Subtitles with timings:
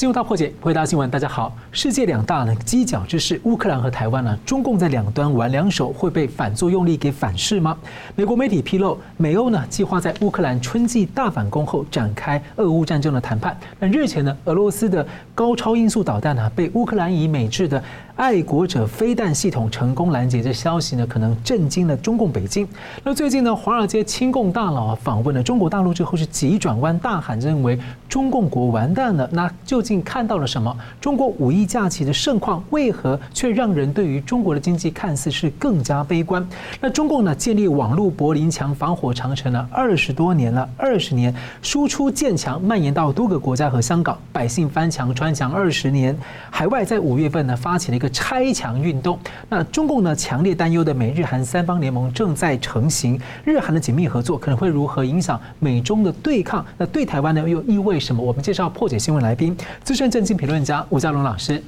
[0.00, 1.54] 新闻大破解，回答新闻，大家好。
[1.72, 7.76] 世界两大呢犄角之势，乌克兰和台湾呢，中共在两端玩两手，会被反作用力给反噬吗？
[8.16, 13.54] 美国媒体披露，美欧呢计划在乌克兰春季大反攻后展开俄乌战争的谈判。
[13.78, 17.84] 但日前呢，俄罗斯的高超音速导弹呢被乌克兰以美制的
[18.20, 22.68] 爱国者飞弹系统成功拦截，这消息呢可能震惊了中共北京。
[23.02, 27.80] 那最近呢，华尔街亲共大佬啊访问了中国大陆之后是急转弯，大喊认为
[28.10, 29.26] 中共国完蛋了。
[29.32, 30.76] 那究竟看到了什么？
[31.00, 36.46] 中国五一假期的盛况为何却让人对于中国的经济看似是更加悲观？
[36.78, 46.14] 那中共呢建立网络柏林墙、防火长城了二十多年了，二十年输出建墙蔓延到多个国家和香港，百姓翻墙穿墙二十年。
[46.50, 49.18] 海外在五月份呢发起了一个拆墙运动。
[49.48, 56.64] 那中共呢强烈担忧的美日韩三方联盟正在成型，日韩的紧密合作可能会如何影响美中的对抗？
[56.76, 58.22] 那对台湾呢又意味什么？
[58.22, 59.56] 我们介绍破解新闻来宾。
[59.82, 61.62] 资深政经评论家吴家龙老师，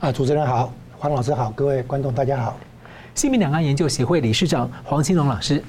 [0.00, 2.56] 啊，主持人好，黄老师好，各位观众大家好。
[3.14, 5.62] 新民两岸研究协会理事长黄清龙老师，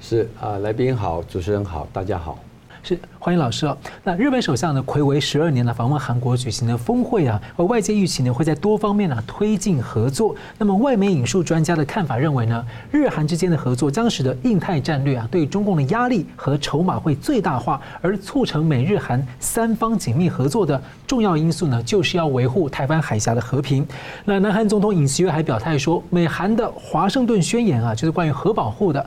[0.00, 2.38] 是啊，来宾好，主持人好，大家好。
[2.82, 3.76] 是欢迎老师哦。
[4.02, 10.34] 那日本首相呢，睽违十二年呢，访问韩国举行的峰会啊，而外界预期呢，会在多方面呢推进合作。
[10.58, 23.86] 那么外媒引述专家的看法认为呢，日韩之间的合作将使得印太战略啊对中共的压力和筹码会最大化，而促成美日韩三方紧密合作的重要因素呢，就是要维护台湾海峡的和平。
[24.24, 29.04] 那南韩总统尹锡悦还表态说，美韩的华盛顿宣言啊，就是关于核保护的。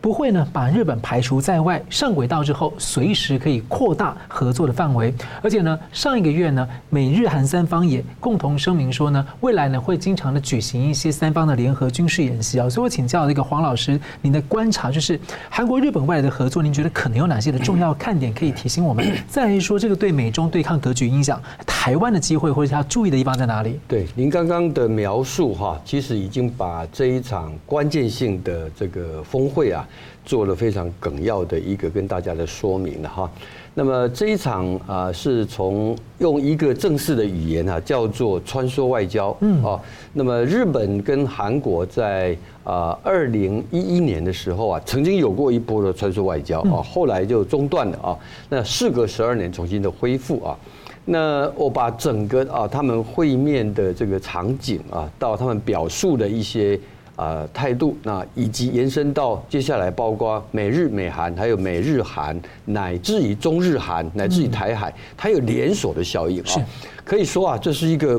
[0.00, 1.80] 不会呢，把日本排除在外。
[1.90, 5.12] 上轨道之后，随时可以扩大合作的范围。
[5.42, 12.68] 而且呢，上一个月呢，美日韩三方也共同声明说呢，未来呢会经常的举行一些三方的联合军事演习啊。
[12.68, 19.06] 所以我请教这个黄老师，您的观察就是韩国日本未来的合作，您觉得可能有哪些的重要看点可以提醒我们？
[19.28, 23.78] 再来说这个对美中对抗格局影响，台湾的机会或者要注意的地方在哪里？
[23.86, 29.86] 对，您刚刚的描述哈，其实已经把这一场关键性的这个峰会啊。
[30.24, 33.30] 做了非常梗要的一个跟大家的说明了哈，
[33.74, 39.64] 那么这一场啊是从用一个正式的语言啊叫做穿梭外交，嗯。
[39.64, 39.80] 啊，
[40.12, 48.18] 那么日本跟韩国在啊二零一一年的时候啊曾经有过一波的穿梭外交啊，后来就中断了啊，
[48.48, 50.56] 那事隔十二年重新的恢复啊，
[51.06, 56.78] 那我把整个啊他们会面的这个场景啊，到他们表述的一些。
[57.20, 66.66] 啊，态度那以及延伸到接下来，包括美日美韩，还有美日韩，乃至于中日韩，乃至于台海，它有连锁的效应啊。
[67.04, 68.18] 可以说啊，这是一个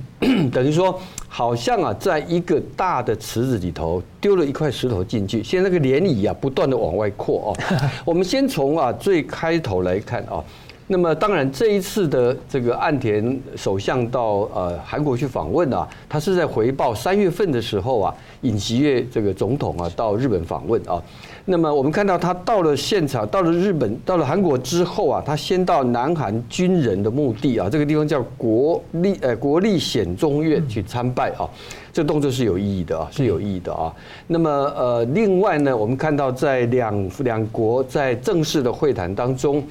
[0.52, 7.80] 等于说，好像啊，在一个大的池子里头丢了一块石头进去，现在那个涟漪啊，不断的往外扩哦。
[8.04, 10.44] 我们先从啊最开头来看啊。
[10.92, 21.02] 那么当然，这一次的这个岸田首相到呃韩国去访问啊，他是在回报三月份的时候啊，尹锡悦这个总统啊到日本访问啊。
[21.46, 31.48] 那么我们看到他到了现场，到了日本，到了韩国之后啊，他先到南韩军人的墓地啊，这个地方叫国立呃国立显忠院去参拜啊。
[31.90, 33.90] 这动作是有意义的啊，是有意义的啊。
[34.26, 39.64] 那么呃，另外呢，我们看到在两两国在正式的会谈当中。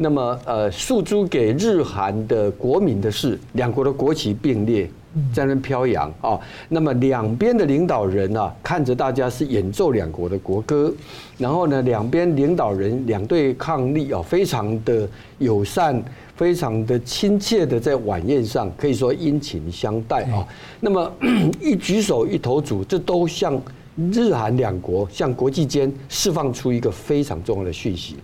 [0.00, 4.88] 那么，呃，诉诸给日韩的国民的是两国的国旗并列
[5.34, 6.38] 在那飘扬啊。
[6.68, 10.94] 那么两边的领导人啊，看着大家是演奏两国的国歌，
[11.36, 16.00] 然后呢，两边领导人两对抗力啊，非常的友善，
[16.36, 20.46] 非常的亲切的在晚宴上可以说殷勤相待啊。
[20.78, 21.12] 那么
[21.60, 23.60] 一举手一投足，这都向
[24.12, 28.14] 日韩两国向国际间释放出一个非常重要的讯息。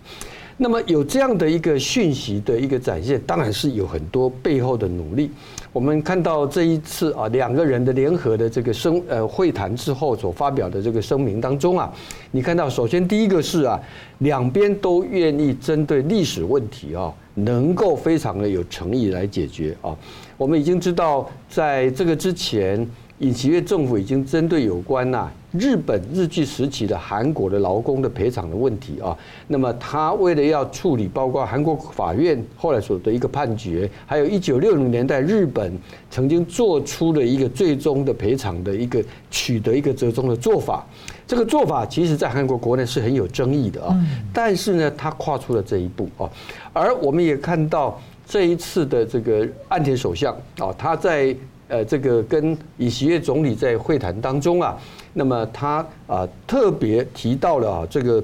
[0.57, 5.29] 那么有这样的一个讯息的一个展现，当然是有很多背后的努力。
[5.73, 11.93] 我们看到这一次啊，两个人的联合的这个声呃会谈之后所发表的这个声明当中啊，
[12.31, 13.77] 你看到首先第一个是啊，
[14.19, 19.93] 两边都愿意针对历史问题啊，能够非常的有诚意来解决啊。
[20.37, 22.87] 我们已经知道，在这个之前，
[23.19, 25.31] 尹锡悦政府已经针对有关呐。
[25.57, 29.17] 日本日据时期的韩国的劳工的赔偿的问题啊，
[29.47, 35.71] 那么他为了要处理包括韩国法院后来所的一个判决，还有一九六零年代日本
[36.11, 39.01] 曾经做出的一个最终的赔偿的一个
[39.31, 40.85] 取得一个折中的做法，
[41.25, 43.97] 这个做法其实在韩国国内是很有争议的啊，
[44.33, 46.29] 但是呢，他跨出了这一步啊，
[46.73, 47.97] 而我们也看到
[48.27, 51.33] 这一次的这个岸田首相啊，他在
[51.67, 54.77] 呃这个跟尹锡悦总理在会谈当中啊。
[55.13, 58.23] 那么他啊特别提到了啊这个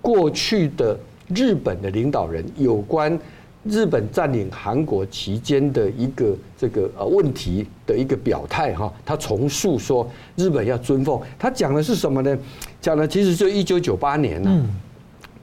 [0.00, 0.98] 过去的
[1.34, 3.18] 日本的领导人有关
[3.64, 12.38] 日本占领韩国期间的一个这个呃问题的一个表态哈，他重述说日本要尊奉，他讲的是什么呢？
[12.80, 14.66] 讲的其实就一九九八年呢，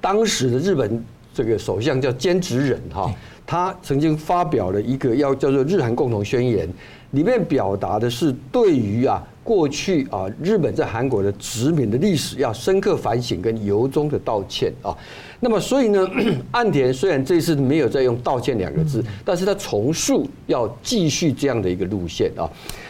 [0.02, 3.14] 当时的日本这个首相叫菅直人哈，
[3.46, 6.68] 他曾经发表了一个要叫做日韩共同宣言，
[7.12, 9.26] 里面表达的是对于啊。
[9.48, 14.94] 过去啊，日本在韩国的殖民的历史要深刻反省跟由衷的道歉啊。
[15.40, 16.06] 那么，所以呢，
[16.52, 22.44] 岸田虽然这次没有再用道歉两个字，但是他重述要继续这样的一个路线啊。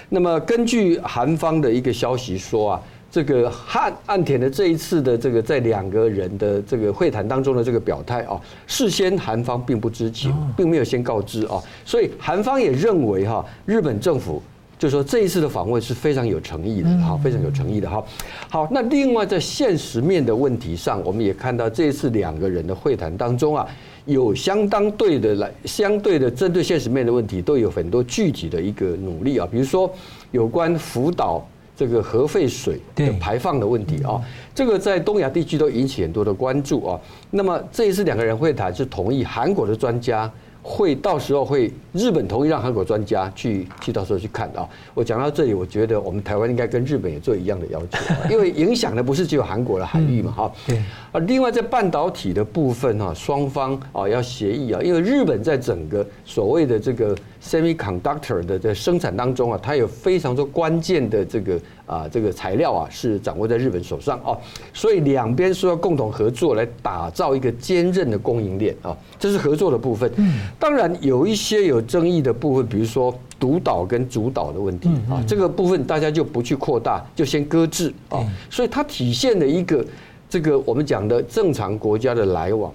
[0.10, 14.42] 那么，根据韩方的一个消息说啊，这个汉岸田的这一次的这个在两个人的这个会谈当中的这个表态啊，事先韩方并不知情，并没有先告知啊，所以韩方也认为哈，日本政府。
[14.80, 18.04] 就说这一次的访问是非常有诚意的哈，非常有诚意的哈。
[18.48, 23.68] 好，那另外在现实面的问题上，我们也看到这一次两个人的会谈当中啊，
[24.06, 29.48] 有相当对的来相对的针对现实面的问题，都有很多具体的一个努力啊。
[29.52, 29.92] 比如说
[30.30, 31.44] 有关福岛
[31.78, 34.20] 这个核废水的排放的问题啊，
[34.54, 37.00] 这个在东亚地区都引起很多的关注啊。
[37.32, 40.30] 那么这一次两个人会谈是同意韩国的专家。
[40.70, 44.68] 会到时候会日本同意让韩国专家去去到时候去看啊。
[44.94, 47.98] 我讲到这里，我觉得我们台湾应该跟日本也做一样的要求，
[48.30, 50.52] 因为影响的不是只有韩国的海域嘛哈。
[50.66, 50.78] 对。
[51.14, 64.38] 啊，另外在半导体的部分哈，双方啊要协议啊，因为日本在整个所谓的这个 semiconductor 的在生产当中啊，它有非常多关键的这个啊这个材料啊是掌握在日本手上哦，
[64.74, 70.12] 所以两边说要共同合作来打造一个坚韧的供应链啊，这是合作的部分。
[70.60, 78.26] 当然有一些有争议的部分，比如说独岛跟主岛的问题啊，这个部分大家就不去扩大，就先搁置啊。
[78.50, 79.86] 所以它体现了一个
[80.30, 82.74] 这个我们讲的正常国家的来往，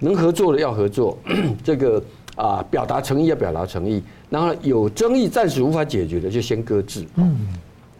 [0.00, 1.18] 能合作的要合作，
[1.64, 2.02] 这个
[2.38, 4.00] 啊表达诚意要表达诚意，
[4.30, 7.04] 然后有争议暂时无法解决的就先搁置。
[7.16, 7.36] 嗯，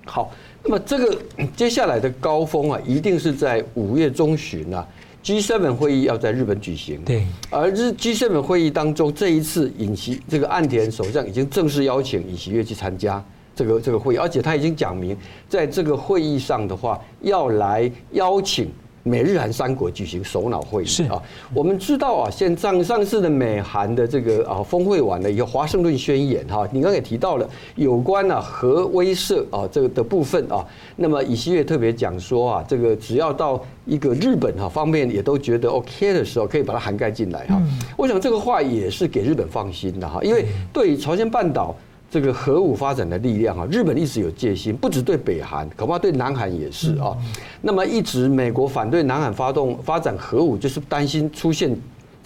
[0.07, 0.31] 好，
[0.63, 1.19] 那么这个
[1.57, 4.87] 接下来的高峰啊，一定是在五月中旬啊。
[5.25, 13.23] G7 会议要在日本举行，对，而日 G7 会议当中，这一次尹锡这个岸田首相已经正式邀请尹锡悦去参加
[13.55, 15.15] 这个这个会议，而且他已经讲明，
[15.49, 18.71] 在这个会议上的话，要来邀请。
[19.09, 21.21] 美日韩三国举行首脑会议啊，
[21.55, 30.65] 我们知道啊，现上上次的美韩的这个啊峰会完了以后，华盛顿宣言哈，你刚刚也提到了有关啊核威慑啊这个的部分啊，
[30.97, 37.61] 那么尹锡悦特别讲说啊，这个只要到一个日本哈方面也都觉得 OK 的时候，可以把它涵盖进来哈。
[37.97, 41.75] 我想这个话也是给日本放心的哈，因为对朝鲜半岛。
[42.11, 47.15] 这个核武发展的力量啊，日本一直有戒心，不只对北韩，恐怕对南韩也是啊。
[47.61, 51.77] 那么一直美国反对南韩发动发展核武，就是担心出现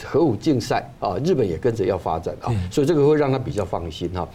[0.04, 4.28] 核武竞赛啊，日本也跟着要发展啊，所以这个会让他比较放心哈。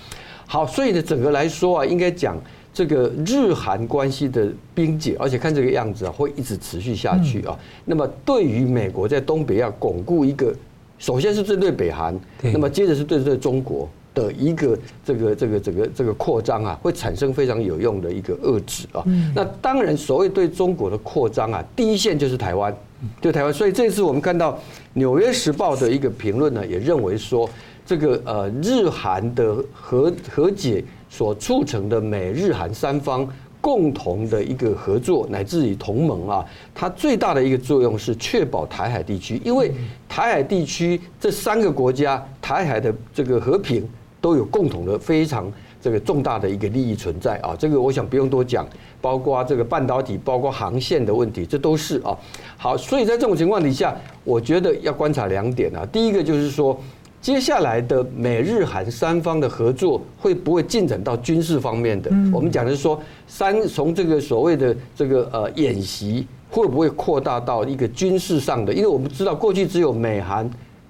[0.45, 2.38] 好，所以呢，整个来说啊，应该讲
[2.73, 7.57] 这个日韩关系的冰解，而且看这个样子啊，会一直持续下去啊。
[7.85, 10.53] 那么对于美国在东北要巩固一个，
[11.00, 13.88] 首先是针对北韩，那么接着是对对中国。
[14.17, 19.03] 的一个这个这个这个这个扩张啊，会产生非常有用的一个遏制啊。
[19.35, 22.75] 那当然，所谓对中国的扩张啊，第一线就是台湾，
[23.21, 23.53] 就台湾。
[23.53, 24.53] 所以这次我们看到
[24.93, 27.47] 《纽约时报》的一个评论呢，也认为说，
[27.85, 33.27] 这个呃日韩的和和解所促成的美日韩三方
[33.62, 36.43] 共同的一个合作，乃至于同盟啊，
[36.74, 39.71] 它最大的一个作用是确保台海地区，因为
[40.09, 43.88] 台海地区这三个国家，台海的这个和平。
[44.27, 45.50] 都有共同的非常
[45.81, 48.67] 这个重大的一个利益存在啊，这个我想不用多讲，
[49.00, 52.17] 包括这个半导体，包括航线的问题，这都是啊。
[52.57, 55.88] 好，所以在这种情况底下，我觉得要观察两点啊。
[55.89, 56.77] 第一个就是说，
[57.22, 62.12] 接下来的美日韩三方的合作会不会进展到军事方面的？
[62.34, 68.74] 我们讲的是说，三从这个所谓的这个呃演习会不会扩大到一个军事上的？
[68.74, 70.50] 因为我们知道过去只有美韩。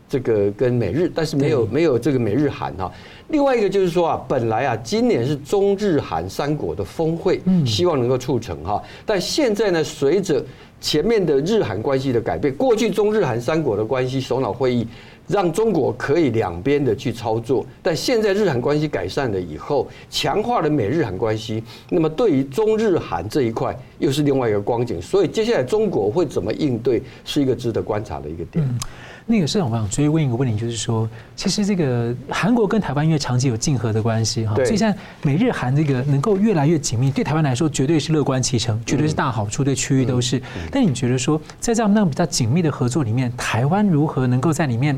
[0.10, 2.89] 这个跟美日，但是没有没有这个美日韩哈。
[3.29, 8.81] 另外一个就是说啊，本来啊今年是中日韩三国的峰会，希望能够促成哈。
[9.05, 10.43] 但现在呢，随着
[10.79, 14.88] 前面的日韩关系的改变，过去中日韩三国的关系首脑会议
[15.27, 25.01] 让中国可以两边的去操作，但现在日韩关系改善了以后，强化了美日韩关系，那么对于中日韩这一块又是另外一个光景。
[25.01, 28.65] 所以接下来中国会怎么应对，是一个值得观察的一个点。
[29.29, 40.41] 那个社长，我想追问一个问题，就是说，其实这个韩国跟台湾因为长期有竞合的关系哈，所以现在美日韩这个能够越来越紧密，对台湾来说绝对是乐观其成，绝对是大好处，对区域都是。
[40.72, 44.98] 但你觉得说，在这样那样比较紧密的合作里面，台湾如何能够在里面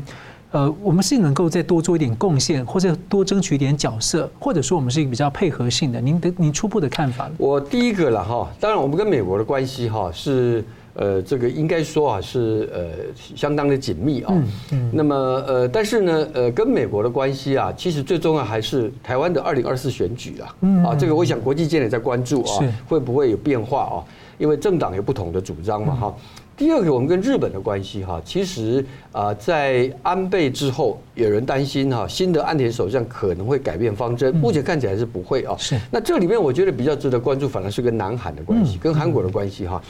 [0.52, 6.00] 呃，我们是能够再多做一点贡献，或者多争取一点角色，或者说我们是一个比较配合性的？
[6.00, 7.28] 您的您初步的看法？
[7.36, 10.64] 我第一个了哈，当然我们跟美国的关系哈是。
[11.00, 12.90] 呃，这个应该说啊，是呃
[13.34, 14.34] 相当的紧密啊。
[14.34, 14.48] 嗯。
[14.72, 14.90] 嗯。
[14.92, 20.56] 那么呃，但是呢，呃，跟美国的关系啊，其实最重要还是台湾的二零二四选举啊。
[20.60, 20.84] 嗯。
[20.84, 24.04] 啊，这个我想国际间也在关注啊，会不会有变化啊？
[24.36, 26.14] 因为政党有不同的主张嘛哈。
[26.54, 34.34] 第二个，我们跟日本的关系哈，其实啊，在安倍之后，有人担心哈，新的安田首相可能会改变方针。
[34.36, 35.56] 目前看起来是不会啊。
[35.56, 35.80] 是。
[35.90, 39.80] 那这里面我觉得比较值得关注，反而是跟南韩的关系，跟韩国的关系哈。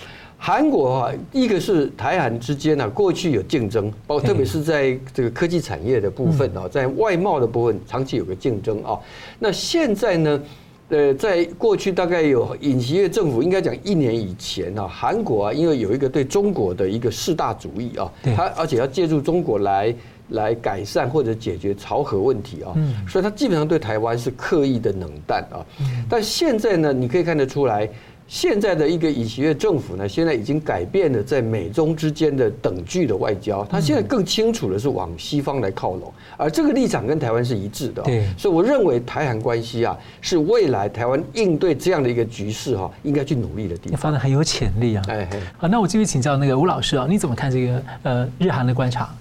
[0.42, 8.98] 韩国啊，一个是台韩之间呢，过去有竞争，包括特别是在这个科技产业的部分啊，在外贸的部分长期有个竞争啊。
[9.38, 10.42] 那现在呢，
[10.88, 19.94] 呃，在过去大概有尹锡悦政府应该讲一年以前啊，韩国啊，因为有一个对中国的一个四大主义啊，他而且要借助中国来
[20.30, 22.72] 来改善或者解决朝核问题啊，
[23.06, 25.60] 所以他基本上对台湾是刻意的冷淡啊。
[26.08, 27.86] 但现在呢，你可以看得出来。
[28.30, 38.00] 现在的一个尹锡悦政府呢，现在已经改变了在美中之间的等距的外交，他现在更清楚的是往西方来靠拢，而这个立场跟台湾是一致的。
[38.02, 43.98] 对，所以我认为台韩关系啊，是未来台湾应对这样的一个局势哈，应该去努力的地方。
[43.98, 45.02] 发展很有潜力啊！
[45.08, 49.12] 哎哎，好，那我继续请教那个吴老师啊，你怎么看这个呃日韩的观察？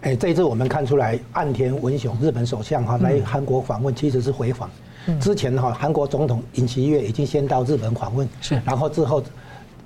[0.00, 4.70] 哎，这一次我们看出来，岸田文雄日本首相哈来韩国访问，其实是回访。
[5.20, 9.22] 之前哈，韩国总统尹锡悦已经先到日本访问，是，然后之后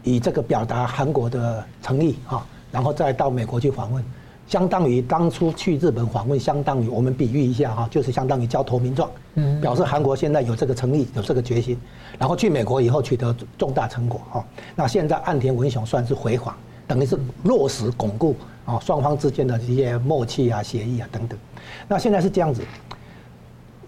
[0.02, 4.02] 以这个表达韩国的诚意哈，然后再到美国去访问，
[4.48, 11.78] 相当于当初去日本访问，相当于我们比喻一下哈，就是相当于交投名状，嗯，表示韩国现在有这个诚意，有这个决心，
[12.18, 16.54] 然后去美国以后取得重大成果哈，那现在岸田文雄算是回访，
[16.86, 18.34] 等于是落实巩固
[18.64, 21.38] 啊双方之间的一些默契啊协议啊等等，
[21.86, 22.62] 那现在是这样子。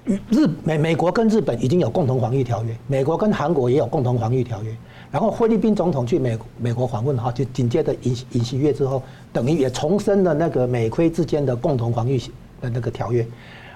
[0.04, 4.76] 日美美国跟日本已经有共同防御条约，美国跟韩国也有共同防御条约。
[5.12, 12.18] 然后菲律宾总统去美美国访问哈，就紧接着尹尹锡悦之后，等于也重申了那个美菲之间的共同防御
[12.60, 13.24] 的那个条约，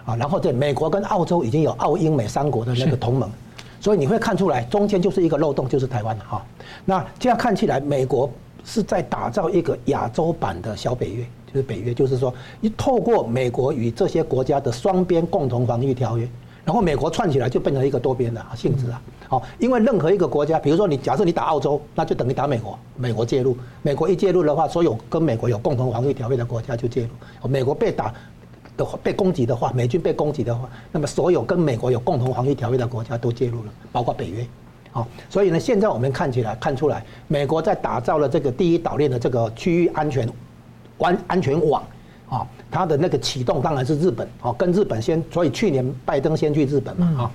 [0.05, 3.31] 啊，然后在美国跟澳洲已经有澳英美三国的那个同盟，
[3.79, 6.45] 所以你会看出来中间就是一个漏洞，就是台湾哈。
[6.85, 8.29] 那这样看起来，美国
[8.67, 11.25] 是在打造一个亚洲版的小北约。
[11.47, 16.29] 就是北约，就是说，一透过美国与这些国家的双边共同防御条约，
[16.65, 19.01] 然后美国串起来就变成一个多边的性质啊。
[19.29, 27.09] 好，因为任何一个国家，比如说你假设你打澳洲，那就等于打美国，美国介入，美国一介入的话，所有跟美国有共同防御条约的国家就介
[27.41, 27.49] 入。
[27.49, 28.13] 美国被打
[28.77, 34.47] 的话，被攻击的话，美军被攻击的话，那么所有跟美国有共同防御条约的国家都介入了，包括北约。
[34.97, 40.27] 好，所以呢，现在我们看起来看出来，美国在打造了这个第一岛链的这个区域安全。
[40.99, 41.83] 安安全网，
[42.31, 47.31] 啊，它的那个启动当然是日本，哦，跟日本先，所以去年拜登先去日本嘛，啊，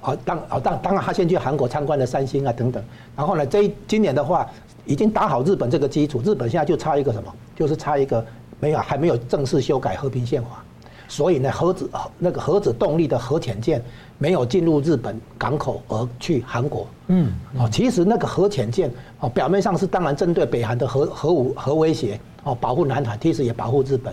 [0.00, 2.82] 好，当，哦，当当然他先去韩国参观了三星啊等等，
[3.14, 4.48] 然后呢，这今年的话
[4.86, 8.24] 已经打好日本这个基础，日本现在就差一个什么，就是差一个
[8.58, 10.64] 没有还没有正式修改和平宪法，
[11.12, 13.82] 所以呢，核子那个核子动力的核潜舰
[14.16, 18.90] 没有进入日本港口而去韩国，嗯，哦，其实那个核潜舰
[19.20, 22.18] 哦，表面上是当然针对北韩的核核武核威胁。
[22.44, 24.12] 哦，保护南海，其实也保护日本，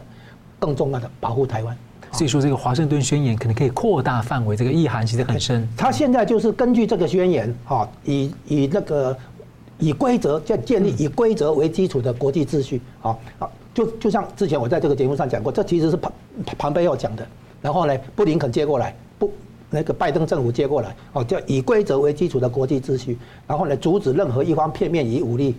[0.59, 1.75] 更重要的保护台湾。
[2.11, 5.67] 所以说，这个华盛顿宣言可能可以扩大范围，这个意涵其实很深。
[5.77, 9.17] 他现在就是根据这个宣言，哈，以以那个
[9.79, 16.11] 以规则建建立以规则为基础的国际秩序，啊啊，就就像之前我在这个节目上讲过，这其实是庞
[16.57, 17.25] 庞贝奥讲的。
[17.61, 19.31] 然后呢，布林肯接过来，不，
[19.69, 23.17] 那个拜登政府接过来，哦，叫以规则为基础的国际秩序。
[23.47, 25.55] 然后呢，阻止任何一方片面以武力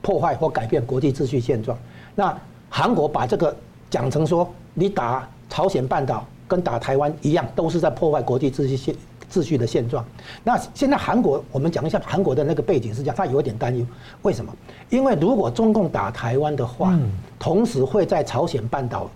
[0.00, 1.76] 破坏或改变国际秩序现状。
[2.14, 2.34] 那
[2.70, 3.54] 韩国把这个
[3.90, 8.94] 讲成说，你打朝鲜半岛跟打台湾一样，都是在破坏国际秩序现
[9.32, 10.04] 秩序的现状。
[10.44, 13.84] 那现在韩国，我们讲一下韩国的那个背景是这样，他有点担忧，
[14.20, 14.54] 为什么？
[14.90, 16.98] 因为如果中共打台湾的话，
[17.38, 19.10] 同时会在朝鲜半岛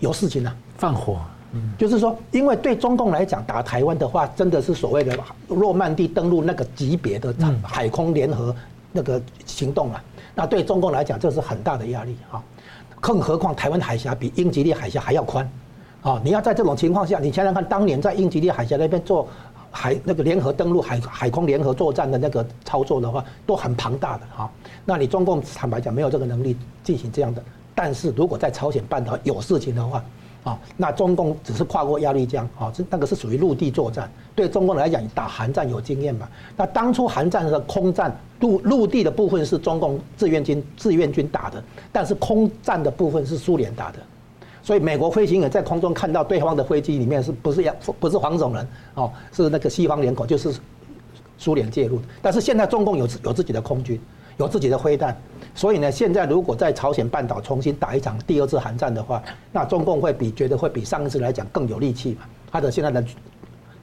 [0.00, 1.18] 有事情呢，放火。
[1.52, 5.16] 嗯，就是说，因为对中共来讲，打台湾的话，真的是所谓的
[5.48, 8.54] 诺曼底登陆那个级别的海空联合
[8.92, 10.02] 那个行动啊。
[10.34, 12.42] 那对中共来讲，这是很大的压力啊！
[13.00, 15.48] 更何况台湾海峡比英吉利海峡还要宽
[16.02, 16.20] 啊！
[16.24, 19.28] 你要在这种情况下，你想想看，当年在英吉利海峡那边做
[19.76, 24.48] 海那个联合登陆、海海空联合作战的那个操作的话，都很庞大的哈！
[24.84, 27.42] 那你中共坦白讲没有这个能力进行这样的，
[27.74, 30.04] 但是如果在朝鲜半岛有事情的话，
[30.44, 34.08] 啊，那中共只是跨过鸭绿江，啊，这那个是属于陆地作战。
[34.36, 36.28] 对中共来讲，打韩战有经验嘛？
[36.56, 43.98] 那当初韩战的空战陆陆地的部分是中共志愿军志愿军打的，但是空战的部分是苏联打的。
[44.64, 50.54] 所以美国飞行员在空中看到对方的飞机里面是不是要不是黄种人哦，是那个西方脸孔，就是
[51.36, 52.00] 苏联介入。
[52.22, 54.00] 但是现在中共有有自己的空军，
[54.38, 55.14] 有自己的飞弹，
[55.54, 62.20] 所以呢，现在如果在朝鲜半岛重新打一场第二次韩战的话，那中共会比觉得会比上一次来讲更有力气嘛？
[62.50, 63.04] 他的现在的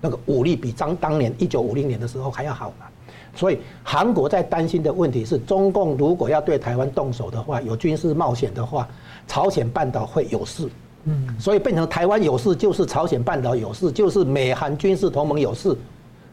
[0.02, 2.88] 那个武力比当当年一九五零年的时候还要好嘛？
[3.36, 8.88] 所以韩国在担心的问题是，中共如果要对台湾动手的话，有军事冒险的话。
[9.28, 10.68] 朝鲜半岛会有事，
[11.06, 15.78] 嗯，所以变成台湾有事，就是朝鲜半岛有事，就是美韩军事同盟有事，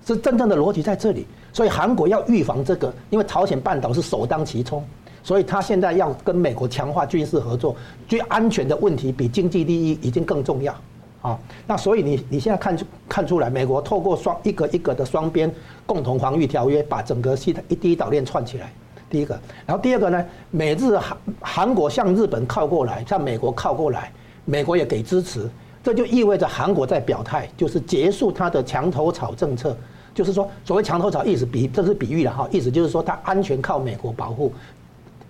[0.05, 1.25] 是真正的逻辑在这里。
[1.53, 4.83] 所以韩国要预防这个，因为朝鲜半岛是首当其冲，
[5.23, 7.77] 所以他现在要跟美国强化军事合作，
[8.09, 10.75] 最安全的问题比经济利益已经更重要
[11.23, 11.39] 啊。
[11.69, 15.55] 那所以你你现在看出看出来，美国透过双一个一个的双边
[15.89, 18.71] 共同防御条约，把整个西一第一岛链串起来。
[19.09, 20.23] 第一个，然后第二个呢？
[20.51, 24.13] 美日韩韩国向日本靠过来，向美国靠过来，
[24.45, 25.49] 美国也给支持，
[25.83, 29.75] 这就意味着韩国在表态，就是结束他的墙头草政策。
[30.15, 34.53] 就是说，所谓墙头草，意思比这是比喻了哈，意思就是说，他安全靠美国保护，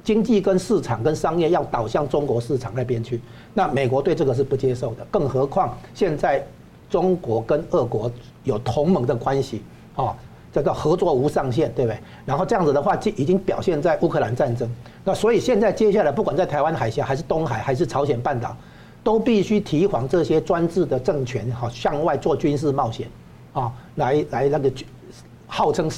[0.02, 3.20] 经济跟市场跟商业要导向中国市场那边去。
[3.54, 6.44] 那美国对这个是不接受的，更何况现在
[6.90, 8.10] 中国跟俄国
[8.42, 9.62] 有同盟的关系
[9.94, 10.16] 啊。
[10.52, 11.98] 这个合作无上限，对不对？
[12.24, 14.68] 然后这样子的话，就已经表现在乌克兰战争。
[15.04, 18.56] 那所以现在接下来，不管在台湾海峡，还是东海，还是朝鲜半岛，
[19.02, 23.08] 都必须提防这些专制的政权，哈，向外做军事冒险，
[23.52, 24.72] 啊，来来那个
[25.46, 25.90] 号称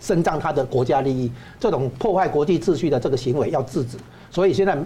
[0.00, 3.96] 伸张他的国家利益，这种破坏国际秩序的这个行为要制止。
[4.30, 4.76] 所以现在。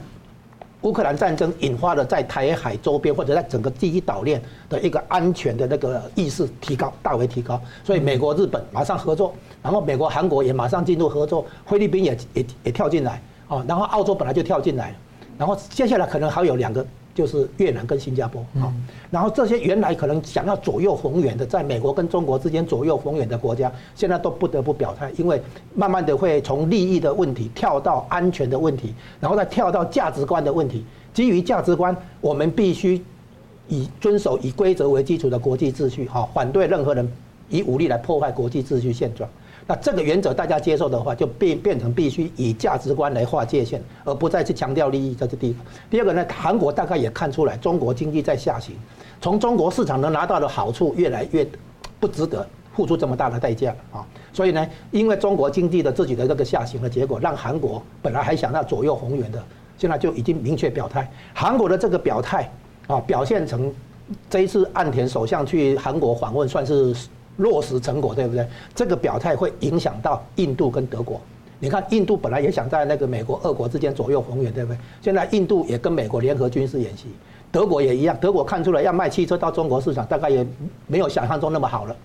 [0.83, 14.95] 乌克兰战争引发了在台海周边或者在整个第一岛链的一个安全的那个意识提高，大为提高，所以美国、日本马上合作，然后美国、韩国也马上进入合作，菲律宾也也也跳进来，啊，然后澳洲本来就跳进来，
[15.39, 16.85] 然后接下来可能还有两个。
[17.15, 18.73] 就是越南跟新加坡啊，
[19.11, 25.41] 然后这些原来可能想要左右逢源的，在美国跟中国之间左右逢源的国家，现在都不得不表态，因为
[25.75, 30.85] 慢慢的会从利益的问题跳到安全的问题，然后再跳到价值观的问题。
[31.13, 33.03] 基于价值观，我们必须
[33.69, 37.07] 以遵守以规则为基础的国际秩序，哈，反对任何人
[37.51, 39.29] 以武力来破坏国际秩序现状。
[39.67, 45.65] 那这个原则大家接受的话，就变变成必须以价值观来划界限，而不再去强调利益在这地方。
[45.89, 48.75] 第二个呢，韩国大概也看出来中国经济在下行，
[49.21, 51.47] 从中国市场能拿到的好处越来越
[52.01, 52.45] 不值得
[52.75, 54.05] 付出这么大的代价啊。
[54.33, 59.43] 所以呢，因为中国经济的自己的这个下行的结果，让韩国本来还想要左右逢源的，
[59.79, 61.09] 现在就已经明确表态。
[61.33, 62.51] 韩国的这个表态
[62.89, 63.73] 啊，表现成
[64.29, 66.93] 这一次岸田首相去韩国访问，算是。
[67.37, 68.47] 落实成果，对不对？
[68.75, 71.21] 这个表态会影响到印度跟德国。
[71.59, 74.79] 你看，印度本来也想在那个美国、俄国之间左右逢源，对不对？
[75.01, 77.05] 现在印度也跟美国联合军事演习，
[77.53, 78.17] 德国也一样。
[78.21, 80.45] 德国看出来要卖汽车到中国市场，大概也
[80.89, 81.97] 没有想象中那么好了，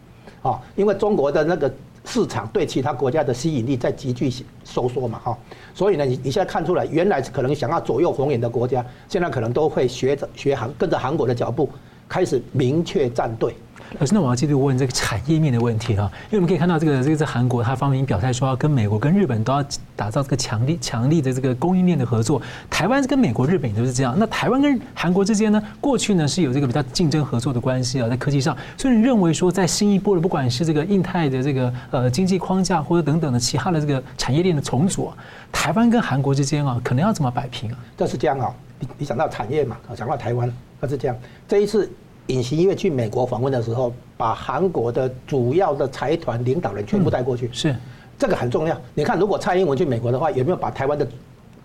[0.43, 1.73] 啊，因为中国的那个
[2.05, 4.31] 市场对其他国家的吸引力在急剧
[4.63, 5.37] 收缩嘛，哈。
[5.73, 11.67] 所以呢，你你现在看出来，原来可能想要左右逢源的国家，现在可能都会学着学韩，跟着韩国的脚步，
[12.07, 13.55] 开始明确站队。
[13.99, 19.63] 老师，那我要继续问这个产业面的问题哈，因为我们可以看到这个这个在韩国，他方面表态说要跟美国、跟日本都要
[19.95, 22.41] 打造这个强力、强力的这个供应链的合作。
[22.69, 24.13] 台湾跟美国、日本都是这样。
[24.17, 28.55] 那台湾跟韩国之间呢，过去呢是有这个比较竞争合作的关系啊，在科技上。
[28.77, 35.11] 所以你认为说，在新一波的不管是这个印太的这个呃经济框架，或者等等的其他的这个产业链的重组，
[35.51, 37.77] 台湾跟韩国之间啊，可能要怎么摆平啊？
[37.95, 41.15] 这是这样啊，你你讲到产业嘛，讲到台湾，它是这样。
[41.47, 41.89] 这一次。
[42.27, 47.75] 尹锡悦去美国访问的时候，把韩国的主要的财团领导人全部带过去，是
[48.19, 48.79] 这个很重要。
[48.93, 51.07] 你看，如果蔡英文去美国的话，有没有把台湾的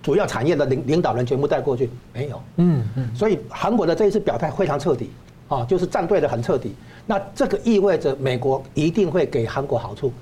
[0.03, 1.91] 主要产业的领领导人全部带过去？
[2.13, 2.41] 没有。
[2.57, 3.15] 嗯嗯。
[3.15, 5.11] 所以韩国的这一次表态非常彻底
[5.49, 6.75] 啊，就是站队的很彻底。
[7.07, 10.13] 那这个意味着美国一定会给韩国好处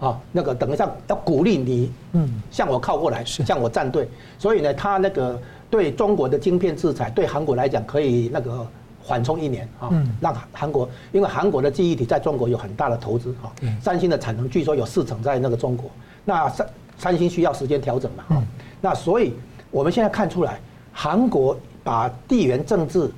[0.00, 4.08] 啊，那个等一下要鼓励你，嗯，向我靠过来，向我站队。
[4.40, 8.66] 所以呢，他那个对中国的晶片制裁，对韩国来讲可以那个。
[9.06, 15.90] 缓冲一年啊，让韩国，因为韩国的记忆体在中国有很大的投资哈，三星的产能据说有四成在那个中国，
[16.24, 18.42] 那三三星需要时间调整嘛哈，
[18.80, 19.34] 那所以
[19.70, 20.58] 我们现在看出来，
[20.90, 23.10] 韩国把地缘政治、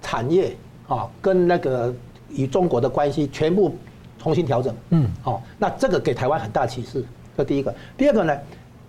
[0.00, 0.56] 产业
[0.88, 1.94] 啊跟那个
[2.30, 3.76] 与中国的关系全部
[4.18, 7.04] 重新调整，嗯，好，那这个给台湾很大启示，
[7.36, 8.34] 这第一个，第二个呢，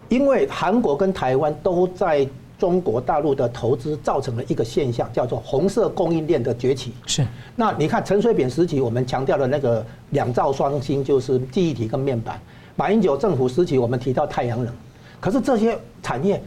[0.07, 2.25] 因为韩国跟台湾都在。
[2.57, 6.93] 中国大陆的投资造成了一个现象，叫做红色供应链的崛起。
[7.05, 12.35] 是，那你看陈水扁时期，我们强调的那个两兆双星，就是记忆体跟面板；
[12.75, 14.73] 马英九政府时期，我们提到太阳能。
[15.19, 16.41] 可是这些产业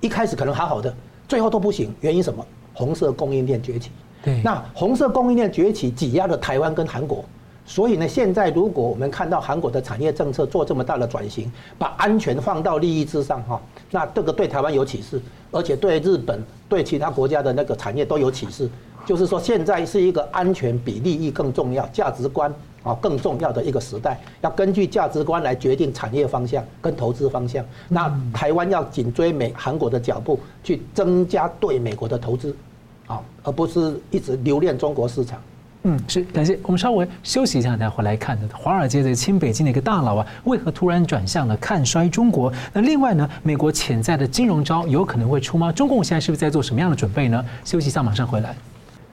[0.00, 0.94] 一开始可能好好的，
[1.28, 2.44] 最后都不行，原因什么？
[2.72, 3.90] 红色供应链崛起。
[4.24, 7.24] 对，那红色供应链崛起挤压了台湾跟韩国，
[7.66, 18.68] 所以呢，现在如果我们看到韩国的产业政策做这么大的转型，把安全放到利益之上哈，那这个对台湾有启示，而且对日本、对其他国家的那个产业都有启示。
[19.06, 22.50] 就是说，现在是一个安全比利益更重要、价值观
[22.82, 27.62] 啊更重要的一个时代，要根据价值观来决定产业方向跟投资方向。
[27.88, 32.56] 那台湾要紧追美韩国的脚步，去增加对美国的投资，
[33.06, 35.38] 啊，而不是一直留恋中国市场。
[35.86, 36.58] 嗯，是感谢。
[36.62, 42.52] 我们稍微休息一下，再回来看的华尔街的亲北京的一个大佬啊，为何突然转向了看衰中国？
[42.72, 45.70] 那另外呢，美国潜在的金融招有可能会出吗？
[45.70, 47.44] 中共现在是不是在做什么样的准备呢？
[47.64, 48.56] 休息一下，马上回来。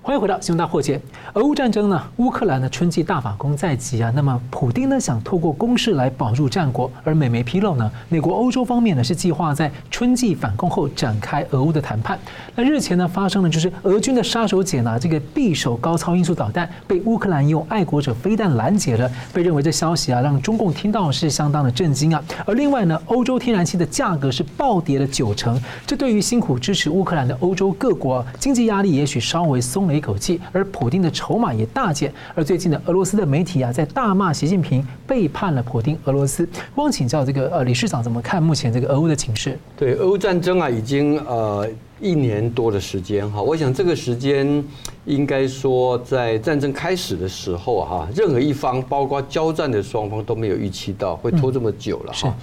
[0.03, 0.99] 欢迎回到新闻大破解。
[1.33, 4.11] 俄乌战争呢，乌克兰的春季大反攻在即啊。
[4.15, 6.91] 那么，普丁呢想透过攻势来保住战果。
[7.03, 12.17] 而美媒披露呢，美国、欧洲方面呢是计划在春季反攻后展开俄乌的谈判。
[12.55, 19.09] 那日前呢发生了就是俄军的杀手锏呢，这个匕首高超音速导弹被乌克兰用爱国者飞弹拦截了。
[19.31, 22.21] 被认为这消息啊让中共听到是相当的震惊啊。
[22.47, 32.13] 而另外呢，欧洲天然气的价格是暴跌了九成，这对于辛苦支持乌克兰的欧洲各国经济压力也许稍微松一口气，而普丁的筹码也大减。
[32.35, 35.97] 而最近的俄罗斯的媒体啊，在大骂习近平背叛了普丁。
[36.05, 39.57] 俄罗斯，汪请教这个呃李市长怎么看目前这个俄乌的情势？
[39.77, 41.67] 对，俄乌战争啊，已经呃
[41.99, 43.41] 一年多的时间哈。
[43.41, 44.63] 我想这个时间
[45.05, 52.35] 应该说在战争开始的时候哈，任何一方，包括交战的双方都没有预期到会拖这么久了哈。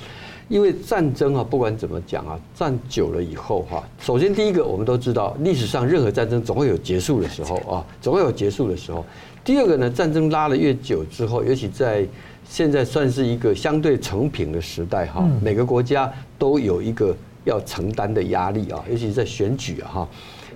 [0.48, 9.04] 因为战争啊，不管怎么讲啊，战久了以后哈，首先第一个，我们都知道历史上任何战争总会有结束的时候啊，总会有结束的时候。
[9.44, 12.06] 第二个呢，战争拉了越久之后，尤其在
[12.48, 20.08] 现在算是一个相对成品的时代哈，每个国家都有一个要承担的压力啊，尤其在选举啊哈。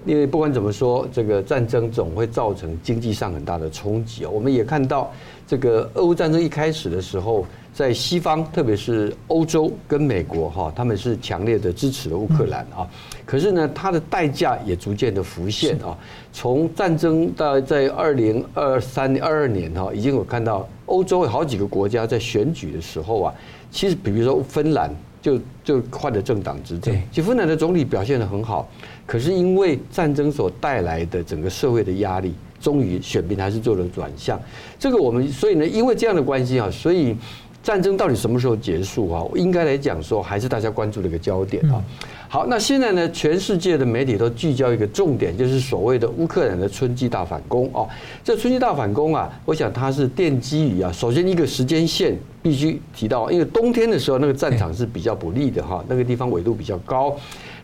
[0.06, 4.30] 因为不管怎么说，这个战争总会造成经济上很大的冲击啊。
[4.30, 5.12] 我们也看到，
[5.46, 7.44] 这个俄乌战争一开始的时候。
[7.74, 12.86] 在西方，特别是欧洲跟美国哈，他们是强烈的支持了乌克兰啊。
[13.24, 15.96] 可是呢，它的代价也逐渐的浮现啊。
[16.34, 23.34] 从战争到在二零二三二二年哈，已经有看到欧洲有好几个国家在选举的时候啊，
[23.70, 28.68] 其实比如说芬兰就就换了政党执政，其实芬兰的总理表现得很好，
[29.06, 34.38] 可是因为战争所带来的整个社会的压力，终于选民还是做了转向。
[34.78, 37.16] 这个我们所以呢，因为这样的关系啊，所以。
[37.62, 39.22] 战争到底什么时候结束啊？
[39.36, 41.82] 应该来讲说，还是大家关注的一个焦点啊。
[42.28, 47.86] 好，那现在呢，全世界的媒体都聚焦一个重点，就是所谓的乌克兰的春季大反攻啊。
[48.24, 57.14] 这春季大反攻啊，我想它是奠基于啊，首先一个时间线必须提到，因为冬天的时候那个战场是比较不利的哈，那个地方纬度比较高。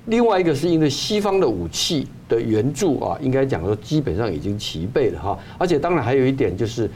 [0.06, 6.88] 另外一个是因为西方的武器的援助啊，应该讲说基本上已经齐备了哈，而且当然还有一点就是。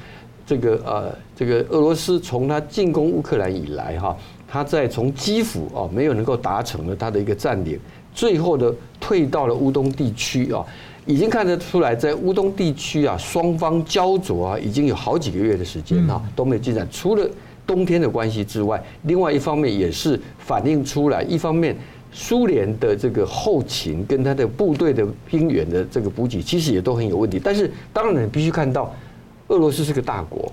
[0.52, 4.14] 这个呃，这个俄罗斯从他进攻乌克兰以来哈，
[4.46, 7.80] 他在从基辅啊没有能够达成了他的一个占领，
[8.14, 10.62] 最后的退到了乌东地区啊，
[11.06, 16.86] 已经看得出来，在乌东地区啊，双方焦灼啊，已经有好几个月的时间哈都没有进展。
[16.90, 17.26] 除了
[17.66, 21.74] 冬天的关系之外，另外一方面也是反映出来，一方面
[22.12, 27.40] 苏联的这个后勤跟他的部队的兵员的这个补给，其实也都很有问题。
[27.42, 28.94] 但是当然你必须看到。
[29.52, 30.50] 俄罗斯是个大国，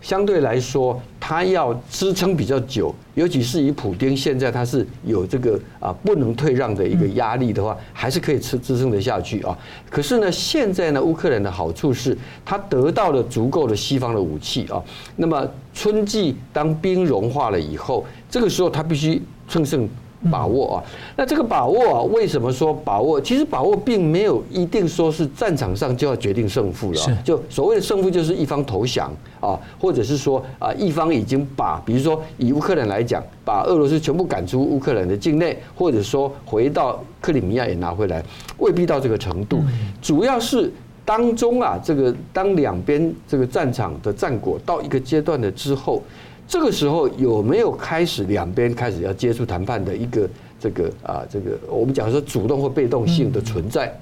[0.00, 9.58] 相对来说，它要支撑比较久，尤其是以普丁现在他是有这个啊不能退让的一个压力的话，还是可以支支撑得下去啊。
[9.90, 14.80] 可是呢，现在呢，乌克兰的好处是，他得到了足够的西方的武器啊。
[15.16, 19.88] 那么春季当冰融化了以后，这个时候他必须乘胜。
[20.30, 20.84] 把握啊，
[21.16, 23.20] 那这个把握啊，为什么说把握？
[23.20, 27.00] 其实把握并没有一定说是战场上就要决定胜负了。
[27.22, 38.22] 就所谓的胜负，就是一方投降啊，或者是说啊，一方已经把，比如说以乌克兰来讲，把俄罗斯全部赶出乌克兰的境内，或者说回到克里米亚也拿回来，
[38.58, 39.62] 未必到这个程度。
[40.00, 40.72] 主要是
[41.04, 46.02] 当中啊，这个当两边这个战场的战果到一个阶段了之后。
[46.48, 50.28] 这个时候有没有开始两边开始要接触谈判的一个
[50.60, 53.92] 这个啊这个我们讲说主动或被动性的存在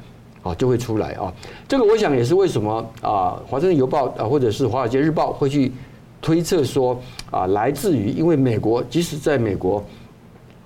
[0.42, 1.33] 啊就会出来啊，
[1.66, 5.72] 这个我想也是为什么啊华盛顿邮报啊或者是华尔街日报会去
[6.20, 9.83] 推测说啊来自于因为美国即使在美国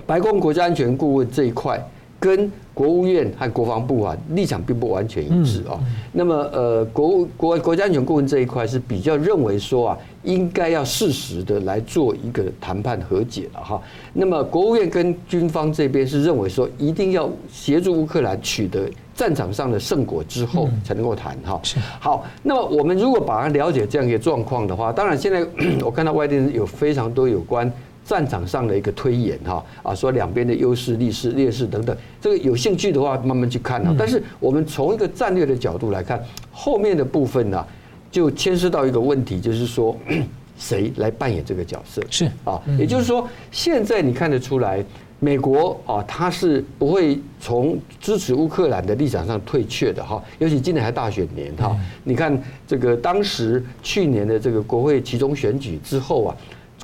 [0.05, 1.81] 白宫国家安全顾问这一块
[2.19, 5.75] 跟国务院和国防部啊立场并不完全一致啊，
[6.12, 9.99] 那么呃国务国国家安全顾问这一块是比较认为说啊。
[10.25, 13.81] 应该要适时的来做一个谈判和解了哈。
[14.12, 21.59] 那么国务院跟军方这边是认为说，一定要协助乌克兰取得战场上的胜果之后才能够谈哈。
[22.01, 25.47] 好，那么我们如果把它了解这样一个状况的话，当然现在
[25.83, 27.73] 我看到外地人有非常多有关
[28.09, 33.94] 战场上的一个推演哈啊，说两边的优势、劣势、劣势等等，这个有兴趣的话慢慢去看啊。
[33.99, 36.18] 但是我们从一个战略的角度来看，
[36.51, 37.62] 后面的部分呢，
[38.11, 39.94] 就牵涉到一个问题，就是说
[40.57, 42.03] 谁来扮演这个角色？
[42.09, 44.83] 是啊，也就是说现在你看得出来。
[45.21, 51.77] 美国啊，它是不会从支持乌克兰的立场上退却的哈，尤其今年还大选年哈。
[52.05, 56.37] 你看这个当时去年的这个国会其中选举之后啊，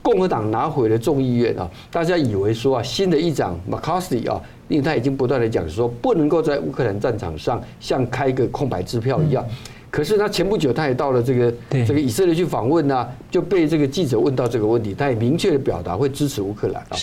[0.04, 4.38] 共和党拿回了众议院啊，大家以为说啊，新的议长 McCarthy 啊，
[4.68, 9.42] 因为他已经不断的讲说，不能够在乌克兰战场上像开一个空白支票一样。
[9.90, 16.98] 可是他前不久他也到了这个这个以色列去访问呢，就被这个记者问到这个问题，他也明确的表达会支持乌克兰啊。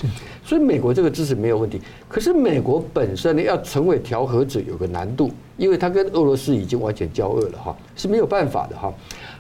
[0.46, 1.82] 所以美国这个支持没有问题。
[2.08, 8.94] 可是美国本身呢，要成为调和者有个难度，因为他跟俄罗斯已经完全交恶了哈，是没有办法的哈。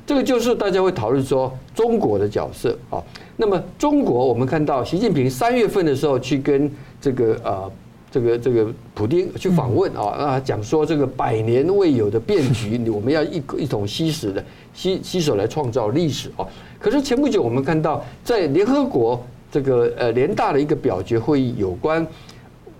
[0.05, 3.01] 这个就是大家会讨论说中国的角色啊。
[3.37, 7.71] 那么中国我们看到习近平三月份的时候去跟这个呃。
[8.13, 16.45] 这个这个普丁去访问啊啊，讲说这个百年未有的变局，我们要一一同携手的吸吸手来创造历史啊。
[16.77, 22.05] 可是前不久我们看到，在联合国这个呃联大的一个表决会议，有关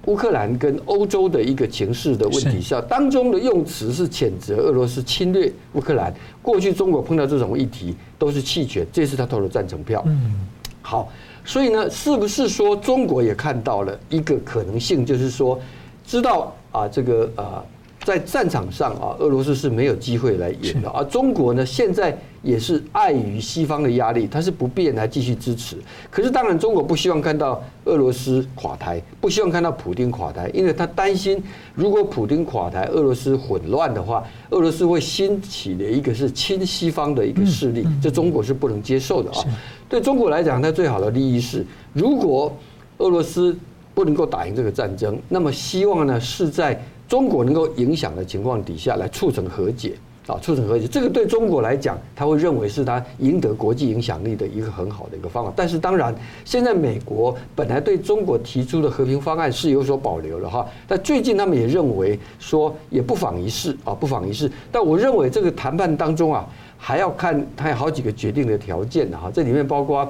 [0.06, 6.14] 乌克兰跟欧洲的一个情势的问题下，当中的用词是谴责俄罗斯侵略乌克兰。
[6.42, 10.04] 过去中国碰到这种议题都是弃权，这次他投了赞成票。
[10.08, 10.48] 嗯，
[10.82, 11.10] 好。
[11.44, 15.60] 所以呢，是不是说中国也看到了一个可能性，就是说，
[16.06, 17.66] 知道啊，这个啊，
[18.04, 22.18] 在战场上啊，俄罗斯是没有机会来赢的，而中国呢，现在。
[22.44, 25.78] 也是碍于西方的压力，它是不便来继续支持。
[26.10, 31.40] 可是当然，中国不希望看到俄罗斯垮台，不希望看到普京垮台，因为他担心，
[31.76, 39.46] 如果普京垮台，俄罗斯混乱的话，俄罗斯会兴起的一个是亲西方的一个势力，这中国是不能接受的啊。
[39.88, 42.52] 对中国来讲，它最好的利益是，如果
[42.98, 43.56] 俄罗斯
[43.94, 49.96] 不能够打赢这个战争，那么希望呢是在中国能够影响的情况底下来促成和解。
[50.28, 55.52] 啊，促成和解，这个对中国来讲，他会认为是他赢得国际影响力的一个很好的一个方法。
[55.54, 60.66] 但是，当然，现在美国本来对中国提出的和平方案是有所保留的哈。
[60.88, 64.50] 但最近他们也认为说，也不妨一试啊，不妨一试。
[64.72, 66.48] 但我认为这个谈判当中啊，
[66.78, 69.30] 还要看他有好几个决定的条件的哈。
[69.34, 70.10] 这里面包括。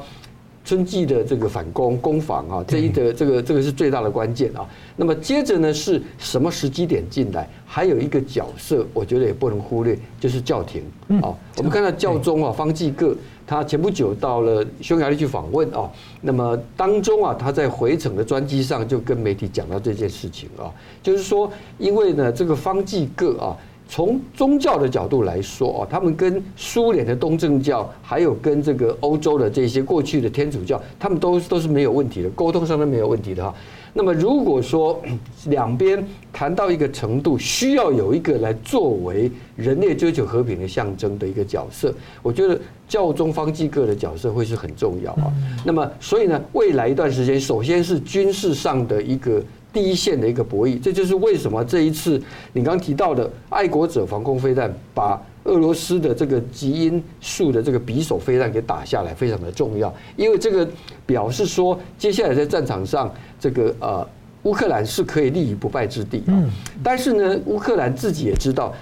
[0.63, 4.67] 春季的这个反攻攻防啊，这一的这个这个是最大的关键啊。
[4.95, 7.49] 那么接着呢，是什么时机点进来？
[7.65, 10.83] 还有一个角色，我觉得也不能忽略，就是教廷
[11.21, 11.33] 啊。
[11.57, 13.15] 我们看到教宗啊，方济各，
[13.47, 15.89] 他前不久到了匈牙利去访问啊。
[16.21, 20.69] 那么当中啊，他在回程的专机上就跟媒体讲到这件事情啊，
[21.01, 23.57] 就是说，因为呢，这个方济各啊。
[23.91, 33.53] 从宗教的角度来说哦，他们跟苏联的东正教，还有跟这个欧洲的这些过去的天主教，他们都都是没有问题的，沟通上都没有问题的哈。
[33.93, 34.97] 那么如果说
[35.47, 36.01] 两边
[36.31, 45.29] 谈到一个程度，需要有一个来作为人类追求和平的象征的一个角色，我觉得教宗方济各的角色会是很重要啊。
[45.65, 49.43] 那么所以呢，未来一段时间，首先是军事上的一个。
[49.73, 52.21] 第一线的一个博弈，这就是为什么这一次
[52.53, 59.93] 你刚提到的爱国者防空飞弹把俄罗斯的这个基因数的这个匕首飞弹给打下来，非常的重要。
[60.15, 60.67] 因为这个
[61.05, 64.07] 表示说，接下来在战场上，这个呃
[64.43, 66.23] 乌克兰是可以立于不败之地。
[66.27, 66.43] 啊，
[66.83, 68.73] 但是呢，乌克兰自己也知道。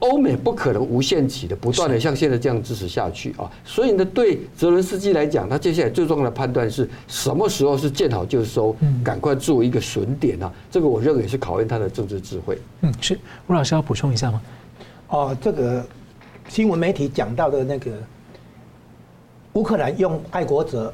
[0.00, 12.58] 欧美不可能无限期的不断的像现在这样支持下去啊，所以呢，对泽伦斯基来讲，他接下来最重要的判断是什么时候是见好就收，赶快做一个损点啊，这个我认为也是考验他的政治智慧。
[12.82, 14.42] 嗯，是吴老师要补充一下吗？
[15.08, 15.82] 哦，这个
[16.48, 17.92] 新闻媒体讲到的那个
[19.54, 20.92] 乌克兰用爱国者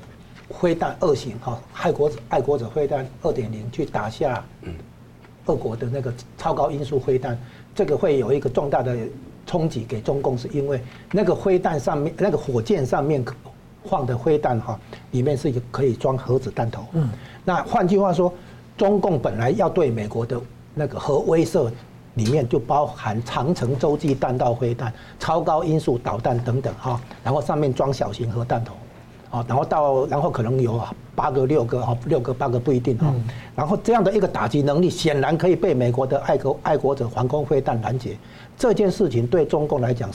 [0.60, 4.72] 飞弹二型哈，爱国者爱国者飞弹二点零去打下嗯
[5.46, 7.36] 俄国的那个超高音速飞弹。
[7.74, 8.96] 这个会有一个重大的
[9.46, 10.80] 冲击给中共，是因为
[11.10, 13.24] 那个飞弹上面，那个火箭上面
[13.84, 14.78] 放的飞弹哈，
[15.10, 16.84] 里面是一个可以装核子弹头。
[16.92, 17.08] 嗯，
[17.44, 18.32] 那换句话说，
[18.76, 20.40] 中共本来要对美国的
[20.74, 21.70] 那个核威慑，
[22.14, 28.74] 里面就包含长城洲际弹道飞弹、超高音速导弹等等哈，然后上面装小型核弹头。
[29.32, 30.78] 啊，然后到，然后可能有
[31.14, 33.14] 八个、六个啊，六个、八个不一定啊。
[33.56, 38.14] 然后这样的一个打击能力，显然可以被美国的爱国爱国者防空飞弹拦截。
[38.58, 40.10] 这件事情对中共来讲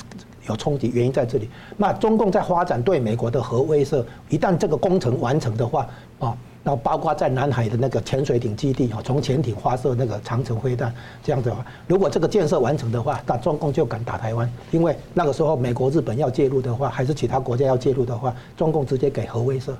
[0.47, 1.49] 有冲击，原因在这里。
[1.75, 5.87] 那中共在发展对美国的核威慑，一旦这个工程完成的话，
[6.19, 19.71] 啊，然后包括在南海的那个潜水艇基地哈，从潜艇发射那个长城飞弹，这样子的话，如果这个建设完成的话，那中共就敢打台湾，因为那个时候美国、日本要介入的话，还是其他国家要介入的话，中共直接给核威慑。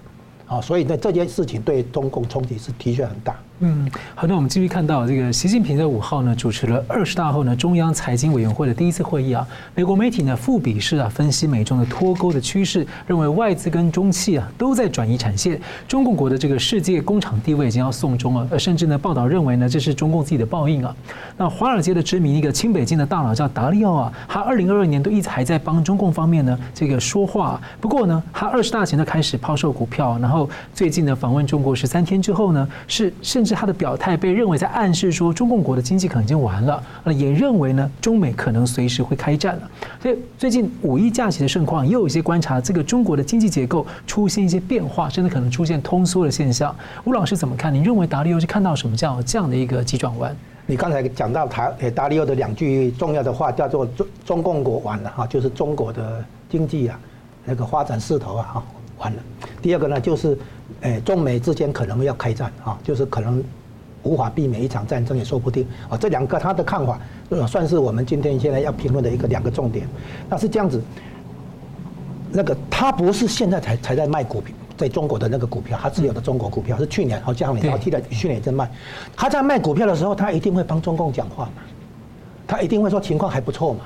[0.48, 3.38] 啊，所以呢，这件事情对中共冲击是的确很大。
[3.60, 9.48] 嗯，好，的我们继续看到这个习近平在五号呢主持了二十大后呢中央财经委员会的第一次会议啊。
[9.74, 18.48] 美国媒体呢富比士啊分析美中的脱钩的趋势，认为外资跟中企啊都在转移产线，中共国的这个世界工厂地位已经要送终了。
[18.52, 20.96] 呃，甚至呢报道认为呢这是中共自己的报应啊。
[21.36, 27.60] 那华尔街的知名一个清北京的大佬叫达利奥啊，他二零二二年都一直还在帮中共方面呢这个说话。
[27.82, 33.47] 不过呢，他二十大前就开始抛售股票，然后最近呢访问中国十三天之后呢是甚。
[33.48, 39.62] 是他的表态被认为在暗示说中共国的经济可能已经完了，呃，也认为呢中美可能随时会开战了。
[40.02, 46.76] 所以最近五一假期的盛况，也有一些观察，这个中国的经济结构出现一些变化，甚至可能出现通缩的现象。
[47.06, 47.74] 吴老师怎么看？
[47.74, 50.36] 你认为达利欧是看到什么叫这样的一个急转弯？
[50.66, 57.00] 你刚才讲到台诶达利欧的两句重要的话，叫做中中共国完了哈，就是中国的经济啊
[57.46, 58.64] 那个发展势头啊哈
[58.98, 59.20] 完了。
[59.62, 60.38] 第二个呢就是。
[60.82, 63.44] 哎，中美之间可能要开战啊，就是可能
[64.04, 65.98] 无法避免一场战争也说不定啊。
[65.98, 67.00] 这两个他的看法，
[67.48, 69.88] 算是我们今天现在要评论的一个两个重点。
[70.30, 70.82] 那是这样子，
[72.32, 78.70] 那个他不是现在才才在卖股票，在中国的那个股票，他持有的中国股票是去年好像你要记得去年在卖。
[79.16, 81.64] 他在卖股票的时候，他一定会帮中共讲话嘛，
[82.46, 83.80] 他一定会说情况还不错嘛。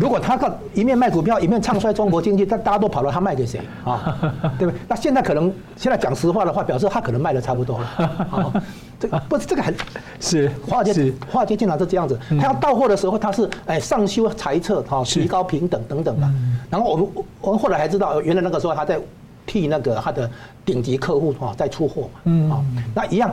[0.00, 4.16] 如果他靠一面卖股票，一面唱衰中国经济，但大家都跑了，他卖给谁 啊？
[4.58, 4.80] 对不对？
[4.88, 7.84] 那现在可能现在讲实话的话，表示他可能卖的差不多了。
[8.30, 8.50] 啊，
[8.98, 9.74] 这个不是这个很
[10.18, 12.18] 是华尔街，华尔街经常是这样子。
[12.30, 16.26] 他要到货的时候，他是哎上修财测哈，提高平等等等的。
[16.70, 17.06] 然后我们
[17.42, 18.98] 我们后来还知道，原来那个时候他在
[19.44, 20.30] 替那个他的
[20.64, 22.20] 顶级客户哈在出货嘛。
[22.24, 23.30] 嗯，啊，那一样。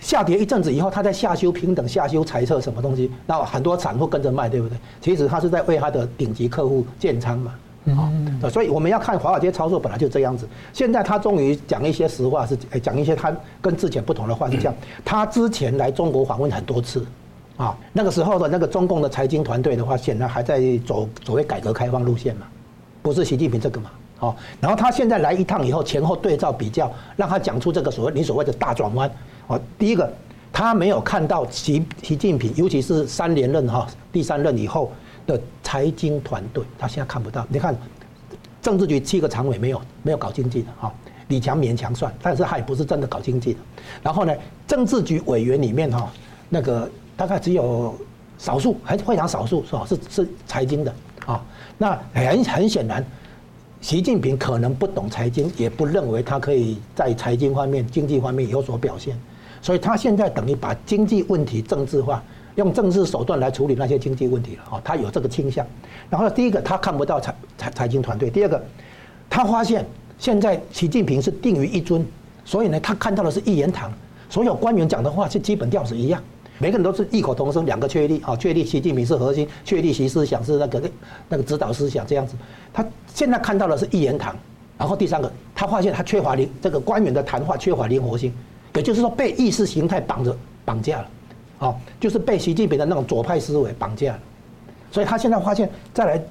[0.00, 4.76] 下跌一阵子以后，他在下修平等、下修财测什么东西，那很多散户跟着卖，对不对？
[5.00, 7.54] 其实他是在为他的顶级客户建仓嘛。
[7.86, 8.12] 啊，
[8.50, 10.46] 所以我们要看华尔街操作本来就这样子。
[10.72, 14.74] 现在他终于讲一些实话，是讲一些他跟之前不同的话，是这样。
[15.02, 17.04] 他之前来中国访问很多次，
[17.56, 22.46] 啊，那个时候的那个中共的财经团队的话，显然还在走所谓改革开放路线嘛，
[23.00, 23.90] 不是习近平这个嘛。
[24.18, 29.10] 好，然后他现在来一趟以后，前后对照比较，让他讲出这个所谓你所谓的大转弯。
[29.50, 30.08] 哦，第一个，
[30.52, 34.92] 他没有看到习习近平，尤其是三连任哈，第三任以后
[35.26, 37.44] 的财经团队，他现在看不到。
[37.48, 37.76] 你看，
[38.62, 40.94] 政治局七个常委没有没有搞经济的哈，
[41.26, 43.58] 李强勉强算，但是他也不是真的搞经济的。
[44.04, 44.32] 然后呢，
[44.68, 46.08] 政治局委员里面哈，
[46.48, 47.92] 那个大概只有
[48.38, 49.84] 少数，还是非常少数是吧？
[49.84, 50.94] 是是财经的
[51.26, 51.44] 啊。
[51.76, 53.04] 那很很显然。
[53.80, 59.18] 习近平可能不懂财经，也不认为他可以在财经方面、经济方面有所表现，
[59.62, 62.22] 所以他现在等于把经济问题政治化，
[62.56, 64.62] 用政治手段来处理那些经济问题了。
[64.70, 65.66] 哦，他有这个倾向。
[66.08, 68.62] 然后第一个，他看不到财财财经团队；第二个，
[69.28, 69.86] 他发现
[70.18, 72.04] 现在习近平是定于一尊，
[72.44, 73.92] 所以呢，他看到的是一言堂，
[74.28, 76.22] 所有官员讲的话是基本调子一样。
[76.58, 80.82] 每个人都是异口同声，两个确立，啊，确立习近平是核心，确立习思想是那个
[81.28, 82.34] 那个指导思想这样子。
[82.70, 84.36] 他现在看到的是一言堂，
[84.76, 88.30] 然后第三个，他发现他缺乏灵，这个官员的谈话缺乏灵活性，
[88.74, 91.08] 也就是说被意识形态绑着绑架了，
[91.58, 94.18] 啊，就是被习近平的那种左派思维绑架了。
[94.90, 96.22] 所以他现在发现，再来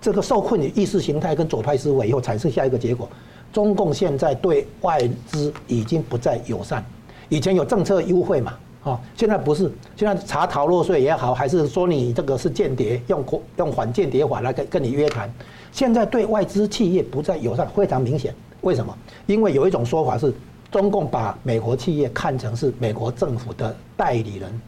[0.00, 3.08] 这个受困于意识形态跟左派思维以后，产生下一个结果，
[3.52, 6.84] 中共现在对外资已经不再友善，
[7.28, 8.54] 以前有政策优惠嘛。
[8.84, 13.22] 啊，现在不是，现在查逃漏税也好，还是说你这个是间谍，用
[13.56, 15.30] 用反间谍法来跟跟你约谈。
[15.72, 18.32] 现在对外资企业不再友善，非常明显。
[18.62, 18.96] 为什么？
[19.26, 20.32] 因为有一种说法是，
[20.70, 24.60] 中共把美国企业看成是美国政府的代理人。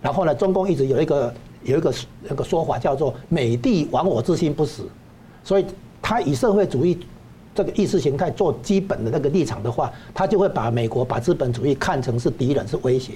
[0.00, 1.34] 然后呢，中共一直有一个
[1.64, 4.88] 有一个那个说法叫做“美帝亡我之心不死”，
[5.42, 5.66] 所以
[6.00, 6.98] 他以社会主义
[7.54, 13.14] 这个意识形态做基本的那个立场的话，他就会把美国把资本主义看成是敌人，是威胁。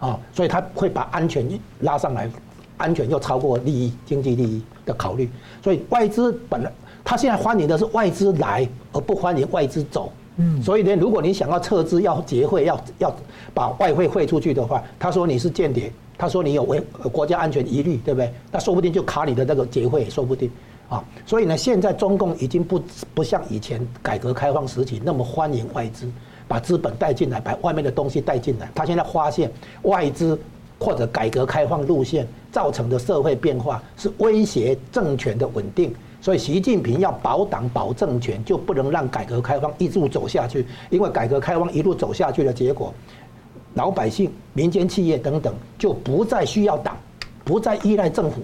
[0.00, 1.46] 啊，所以他会把安全
[1.80, 2.30] 拉上来，
[2.76, 5.28] 安全又超过利益、经济利益的考虑。
[5.62, 6.72] 所以外资本来
[7.04, 10.12] 他现在欢迎的是外资来，而不欢迎外资走。
[10.38, 13.16] 嗯，所以呢，如果你想要撤资、要结汇、要要
[13.52, 16.82] 把外汇汇出去的话，他说你是间谍，他说你有违
[17.12, 18.32] 国家安全疑虑，对不对？
[18.50, 20.50] 那说不定就卡你的那个结汇，说不定。
[20.88, 22.82] 啊，所以呢，现在中共已经不
[23.12, 26.10] 不像以前改革开放时期那么欢迎外资。
[26.46, 28.70] 把资本带进来，把外面的东西带进来。
[28.74, 30.40] 他现在发现外资
[30.78, 42.92] 或者改革开放路线造成的社会变化是威胁政权的稳定，所以习近平要保党保政权，就不能让改革开放一路走下去，因为改革开放一路走下去的结果，
[43.74, 46.96] 老百姓、民间企业等等就不再需要党，
[47.44, 48.42] 不再依赖政府，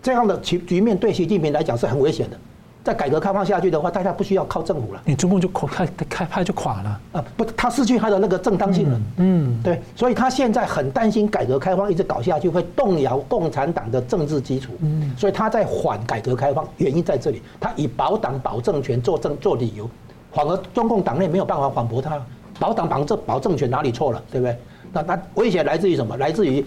[0.00, 2.38] 这样的局局面对习近平来讲是很危险的。
[2.86, 7.24] 在改革开放下去的话，大家不需要靠政府了，你中共就垮，开开派就垮了啊！
[7.36, 9.00] 不，他失去他的那个正当性了。
[9.16, 14.70] 嗯，对，所以他现在很担心改革开放一直搞下去会动摇共产党的政治基础。
[14.82, 19.90] 嗯，所以他在缓改革开放，原因在这里，他以保党保政权做政做理由，
[20.32, 22.24] 反而中共党内没有办法反驳他，
[22.60, 24.56] 保党保政保政权哪里错了，对不对？
[24.92, 26.16] 那那威胁来自于什么？
[26.18, 26.64] 来自于。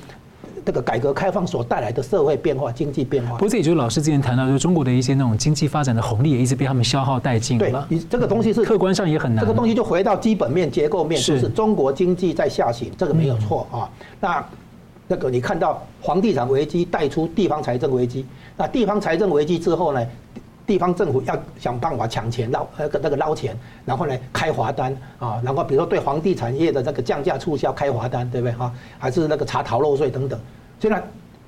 [0.65, 7.85] 这个改革开放所带来的社会变化、经济变化，不过这也就是老师之前谈到，就是中国的一些那种经济发展的红利也一直被他们消耗殆尽了。
[7.89, 9.43] 你，这个东西是客观上也很难。
[9.43, 13.89] 这个东西就回到基本面、结构面，就是中国经济在下行，这个没有错啊。
[14.19, 14.45] 那
[15.07, 20.05] 那个你看到房地产危机带出地方财政危机，那地方财政危机之后呢？
[20.69, 28.71] 地方政府要想办法抢钱捞那个那个捞钱，然后呢开罚单啊，然后比如说对房地产业的这个降价促销开罚单，对不对哈？
[28.99, 30.39] 还是那个查逃漏税等等，
[30.79, 31.03] 现在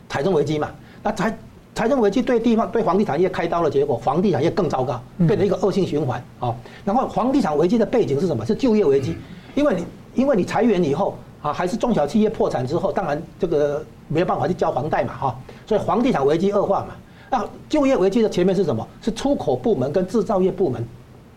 [0.10, 0.72] 财政危机嘛，
[1.04, 1.38] 那财
[1.76, 6.56] 财政危机对地方对房地产业开刀的结果，房地产业更糟糕，变成一个恶性循环啊。
[6.84, 8.44] 然后房地产危机的背景是什么？
[8.44, 9.16] 是就业危机，
[9.54, 16.96] 因为你因为你裁员以后啊，还是中小企业破产之后，当然这个没有办法去交房贷嘛哈，所以房地产危机恶化嘛。
[17.32, 18.86] 那就业危机的前面是什么？
[19.02, 20.86] 是出口部门跟制造业部门，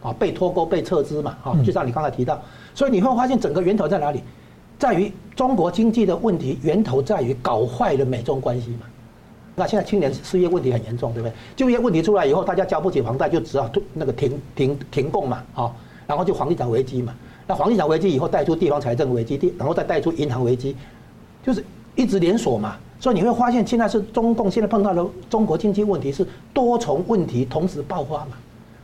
[0.03, 2.43] 啊，被脱钩、被撤资嘛，啊，就像你刚才提到，
[2.75, 4.21] 所以你会发现整个源头在哪里？
[4.77, 8.81] 在于中国经济的问题源头在于搞坏了美中关系嘛。
[9.55, 11.33] 那现在青年失业问题很严重，对不对？
[11.55, 15.73] 就业问题出来以后，大家交不起房贷，就只好那个停停停供嘛，啊，
[16.09, 17.15] 然后就房地产危机嘛。
[17.47, 20.75] 那房地产危机以后带出地方财政危机，然后再带出银行危机，
[21.47, 21.65] 就是
[21.95, 22.77] 一直连锁嘛。
[23.01, 28.37] 所以你会发现，现在是中共现在碰到的中国经济问题是多重问题同时爆发嘛？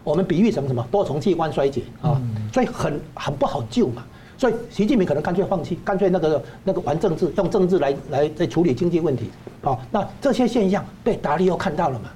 [0.05, 0.87] 我们比喻成什么？
[0.91, 2.21] 多重器官衰竭啊，
[2.53, 4.05] 所以很很不好救嘛。
[4.37, 9.31] 所以习近平可能干脆放弃，干脆那个那个玩政治，用政治来来在处理经济问题。
[9.63, 12.11] 好，那这些现象被达利欧看到了嘛？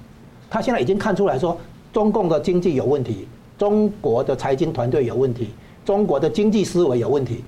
[0.49, 1.57] 他现在已经看出来说，
[1.93, 3.27] 中共的经济有问题，
[3.57, 5.49] 中国的财经团队有问题，
[5.83, 7.43] 中国的经济思维有问题。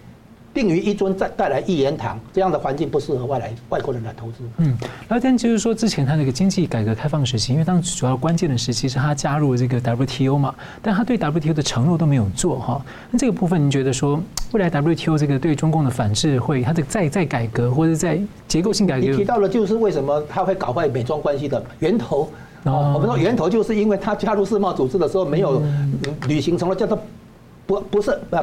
[0.58, 4.38] 定于一尊，再带来一言堂，这样的环境不适合外来外国人来投资。
[4.58, 4.76] 嗯，
[5.08, 12.84] 那但就是说，之前他那个经济改革开放时期，因为当时主要关键的时期是他加入了这个 WTO 嘛，但他对 WTO 的承诺都没有做哈。
[13.12, 14.20] 那这个部分，您觉得说
[14.52, 19.06] 未来 WTO 这个对中共的反制会，它的再再改革或者在结构性改革？
[19.06, 22.32] 你提到了就是为什么他会搞坏美中关系的源头？
[22.64, 25.62] 哦，我们说源头就是因为他加入世贸组织的时候没有
[26.28, 27.00] 履行承诺，叫做
[27.68, 28.38] 不不是不。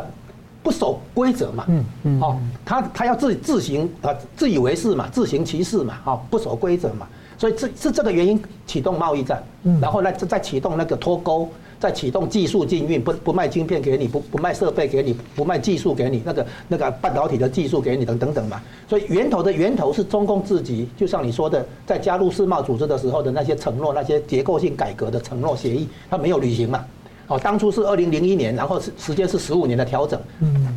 [0.64, 7.06] 不守规则嘛，嗯嗯，好，他他要自自行啊，自以为是嘛，自行其事嘛，好，不守规则嘛，
[7.36, 9.44] 所以这是这个原因启动贸易战，
[9.78, 11.46] 然后呢再再启动那个脱钩，
[11.78, 18.58] 再启动技术禁运，不不卖晶片给你，不不卖设备给你，不卖技术给你，那个那个半导体的技术给你等等等嘛，
[18.88, 26.82] 所以源头的源头是中共自己，就像你说的，在加入世贸组织的时候的那些承诺，那些结构性改革的承诺协议，他没有履行嘛。
[27.26, 30.20] 哦，当初是二零零一年，然后是时间是十五年的调整，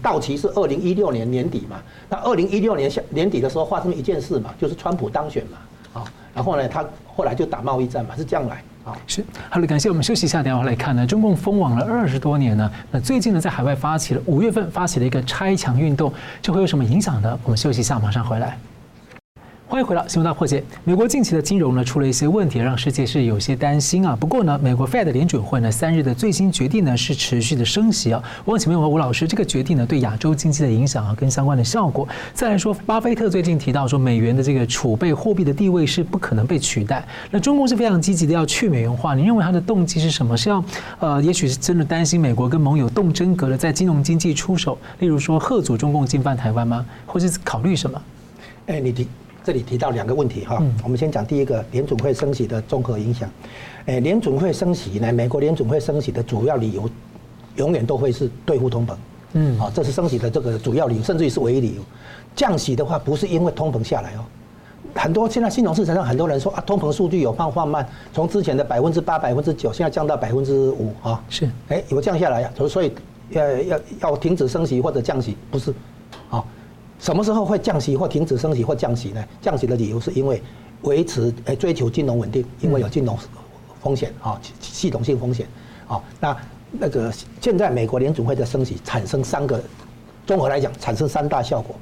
[0.01, 1.77] 到期是二零一六年年底嘛。
[2.09, 8.95] 那二零一六年下年底的时候发生一件事嘛，就是川普当选嘛，啊，然后呢，他后来就打贸易战嘛，是这样来啊。
[9.05, 17.37] 是，好了，感谢我们休息一下，等会来看呢，中共封网了二十多年呢，那最近呢，在海外发起了五月份发起了一个拆墙运动，这会有什么影响呢？
[17.43, 18.57] 我们休息一下，马上回来。
[19.69, 20.63] 欢迎回到新闻大破解。
[20.85, 24.15] 美国近期的金融呢，出了一些问题，让世界是有些担心啊。
[24.15, 28.23] 不过呢，美国 Fed 联准会呢三日的最新决定呢是持续的升息啊。
[28.45, 32.07] 我想请问吴老师，这个决定呢对亚洲经济的影响啊，跟相关的效果。
[32.33, 37.05] 再来说，巴菲特最近提到说，美元的这个储备货币的地位是不可能被取代。
[37.29, 40.37] 那中共是非常积极的要去美元化，你认为他的动机是什么？
[40.37, 40.63] 是要
[40.99, 46.85] 呃，也许是真的担心美国跟盟友动真格的在金融经济出手，例如说贺阻中共进犯台湾吗？
[47.05, 48.01] 或是考虑什么？
[48.67, 49.05] 哎，你提。
[49.47, 53.29] 这里提到两个问题哈，我们先讲第一个联准会升息的综合影响。
[53.85, 56.83] 诶，联准会升息呢，美国联准会升息的主要理由，
[57.55, 58.93] 永远都会是对付通膨。
[59.31, 61.81] 嗯，好，这是升息的这个主要理由，甚至于是唯一理由。
[62.35, 64.25] 降息的话，不是因为通膨下来哦。
[64.93, 71.23] 很多现在金融市场上很多人说啊，通膨数据有放放慢，从之前的百分之八、百分之九，现在降到百分之五啊。
[71.29, 72.51] 是，诶，有降下来呀。
[72.67, 72.91] 所以
[73.29, 75.86] 要要要停止升息或者降息，不是，啊。
[76.99, 79.23] 什么时候会降息或停止升息或降息呢？
[79.41, 80.41] 降息的理由是因为
[80.81, 83.17] 维持诶追求金融稳定，因为有金融
[83.81, 85.47] 风险啊，系统性风险
[85.87, 86.01] 啊。
[86.19, 86.35] 那
[86.71, 89.61] 那个现在美国联准会的升息产生三个，
[90.25, 91.75] 综合来讲产生三大效果。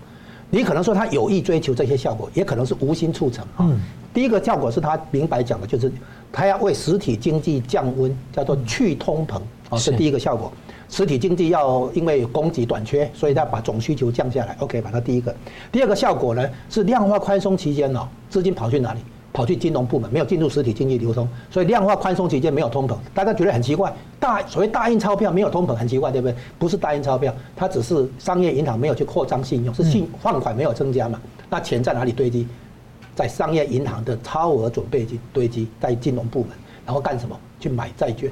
[0.50, 3.68] 你可能说他有意追求这些效果，也可能是无心促成啊。
[4.14, 5.92] 第一个效果是他明白讲的，就是
[6.32, 10.54] 他要为实体经济降温，叫做去通膨，啊，是第一个效果。
[10.90, 14.56] 实体经济要因为供给短缺，所以它把总需求降下来。
[14.60, 15.36] OK，把它第一个。
[15.72, 19.00] 第二个效果呢，是量化宽松期间哦，资金跑去哪里？
[19.34, 22.96] 跑去金融部门，没有进入实体经济流通，所以量化宽松期间没有通膨。
[23.14, 26.34] 大家觉得很奇怪，大所谓大印钞票没有通膨，很奇怪，对不对？
[26.58, 31.20] 不是大印钞票，它只是商业银行没有去扩张信用，是信放款没有增加嘛？
[31.50, 32.48] 那钱在哪里堆积？
[33.14, 36.52] 在商业银行的超额准备金堆积在金融部门，
[36.86, 37.38] 然后干什么？
[37.60, 38.32] 去买债券。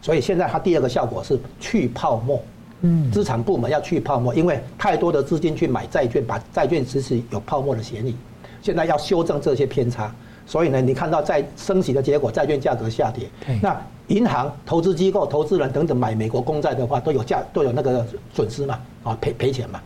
[0.00, 2.40] 所以现在它第二个效果是去泡沫，
[2.82, 8.14] 嗯，资产部门要去泡沫，因为太多的资金去买债券，把债券其实有泡沫的嫌疑。
[8.62, 10.14] 现在要修正这些偏差，
[10.46, 13.28] 所以呢，你看到在升息的结果，债券价格下跌。
[13.60, 13.76] 那
[14.06, 19.80] 银行、投资机构、投资人等等买美国公债的话，都有价都有那个损失嘛，啊赔赔钱嘛，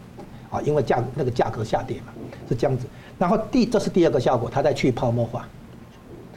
[0.51, 2.13] 啊因为价那个价格下跌嘛，
[2.49, 2.87] 是这样子。
[3.19, 5.49] 然后第这是第二个效果，它在去泡沫化，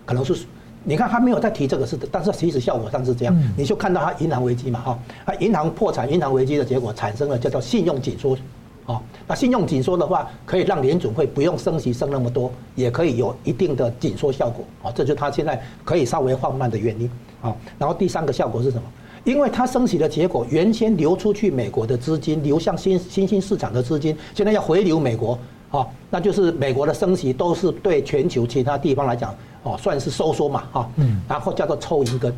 [0.06, 0.46] 可能是。
[0.86, 8.38] 你看他没有在提这个事的，但是其实效果上是这样，你就看到他银行危机嘛，哈，他银行破产、银行危机的结果产生了叫做信用紧缩，
[8.86, 17.10] 哦，那信用紧缩的话，可以让联准会不用升息升那么多，也可以有一定的紧缩效果，啊，这就是他现在可以稍微放慢的原因，
[17.42, 18.84] 啊，然后第三个效果是什么？
[19.24, 25.36] 因为它升息的结果，原先流出去美国的资金流向新新兴市场的资金，现在要回流美国，
[25.72, 29.36] 啊，那就是美国的升息都是对全球其他地方来讲。
[29.68, 32.32] 哦，算是收缩嘛，哈，嗯，然后叫做抽银根，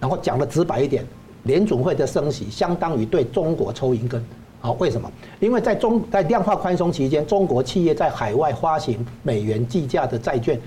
[0.00, 1.06] 然后讲的直白一点，
[1.44, 4.20] 联总会的升息相当于对中国抽银根，
[4.60, 5.08] 好，为什么？
[5.38, 10.60] 因为在中在量化宽松期间，中国企业在海外发行美元计价的债券，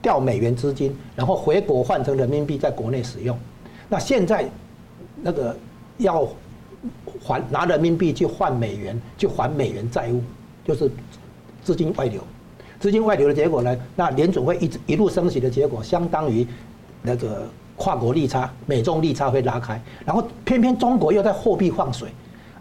[0.00, 3.38] 调美元资金，然后回国换成人民币在国内使用，
[3.90, 4.48] 那现在
[5.20, 5.54] 那个
[5.98, 6.26] 要
[7.22, 10.22] 还拿人民币去换美元，去还美元债务，
[10.70, 10.90] 就是
[11.64, 12.20] 资金外流。
[12.78, 13.76] 资金外流的结果呢？
[13.96, 16.46] 那联准会一直一路升息的结果，相当于
[17.02, 17.46] 那个
[17.76, 22.08] 跨国利差、美中利差会拉开，然后偏偏中国又在货币放水，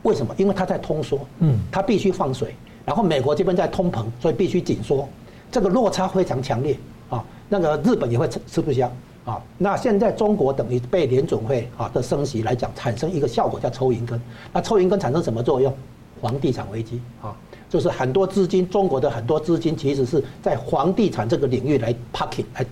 [0.01, 0.33] 为什么？
[0.37, 5.07] 因为它在通缩，嗯，它必须放水，然后美国这边在通膨，所以必须紧缩，
[5.51, 6.75] 这个落差非常强烈
[7.09, 7.23] 啊。
[7.47, 8.91] 那个日本也会吃吃不消
[9.23, 9.41] 啊。
[9.57, 14.19] 那现在中国等于被联准会啊的升息来讲，产生一个效果叫抽银根。
[14.51, 15.73] 那抽银根产生什么作用？
[16.19, 17.33] 房地产危机啊。
[17.69, 22.65] 就是很多资金，中国的很多资金其实是在房地产这个领域来 parking 来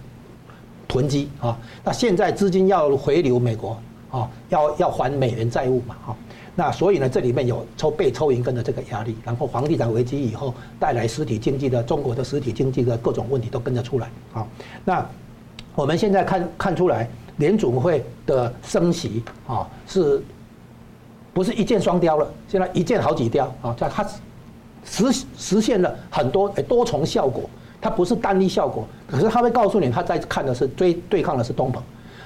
[0.88, 1.56] 囤积啊。
[1.84, 3.78] 那现在资金要回流美国
[4.10, 6.18] 啊，要要还美元债务嘛啊。
[6.56, 14.48] 那所以呢，这里面有抽被抽银根的这个压力，然后房地产危机以后带来实体经济的中国的实体经济的各种问题都跟着出来啊。
[14.84, 15.08] 那
[15.76, 20.20] 我们现在看看出来，联准会的升息啊，是
[21.34, 22.28] 不是一箭双雕了？
[22.48, 24.04] 现在一箭好几雕啊，在它。
[24.90, 27.44] 实实现了很多诶多重效果，
[27.82, 31.78] 它不是单一效果，可是它会告诉你，它在看的是追对抗的是通膨，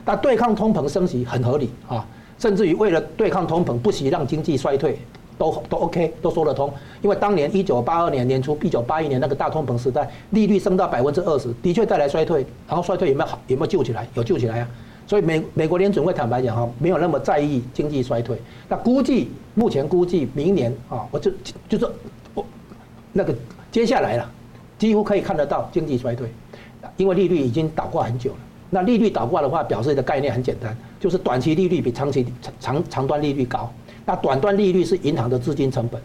[0.06, 2.06] 那对抗通膨升息很合理啊，
[2.38, 4.98] 甚至于为了对抗通膨，不惜让经济衰退，
[5.38, 6.72] 都都 OK，都说得通。
[7.02, 14.08] 因为当年一九八二年年初，一九八一年那个大通膨时代，利率升到百分之二十，的确带来衰退，然后衰退有没有好，有没有救起来？
[14.14, 14.68] 有救起来啊。
[15.08, 18.40] 所以美美国联准会坦白讲哈，没有那么在意经济衰退。
[18.70, 21.32] 那估计目前估计明年啊，我就
[21.68, 21.90] 就是。
[23.14, 23.36] 那个
[23.72, 24.32] 接下来了，
[24.78, 26.30] 几乎可以看得到经济衰退，
[26.98, 28.38] 因为利率已经倒挂很久了。
[28.70, 32.26] 那利率倒挂的话，表示的概念很简单，就是短期利率比长期
[32.60, 33.70] 长长端利率高。
[34.06, 36.02] 那短端利率是银行的资金成本，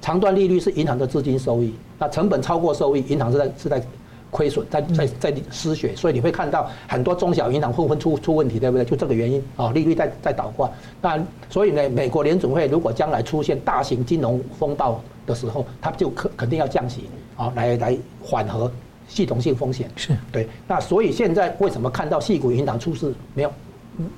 [0.00, 1.74] 长端利率是银行的资金收益。
[1.98, 3.82] 那成本超过收益，银行是在是在
[4.30, 5.94] 亏损，在在在失血。
[5.96, 8.84] 所以你会看到很多中小银行纷纷出出问题，对不对？
[8.84, 10.70] 就这个原因啊，利率在在倒挂。
[11.00, 18.70] 那所以呢，美国联准会如果将来出现大型金融风暴，的时候，它就肯肯定要降息啊，来来缓和
[19.06, 19.88] 系统性风险。
[19.94, 20.48] 是对。
[20.66, 23.52] 那所以现在为什么看到系股银行出事没有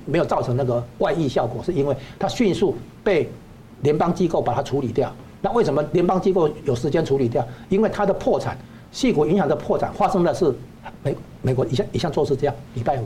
[0.05, 1.63] 没有造成那个外溢效果？
[1.63, 3.29] 是因为它迅速被
[3.81, 5.13] 联邦机构把它处理掉。
[5.41, 7.45] 那为什么联邦机构有时间处理掉？
[7.69, 8.57] 因为它的破产，
[8.93, 10.53] 细谷影响的破产发生的是
[11.03, 13.03] 美美国一向一向做事这样，礼拜五。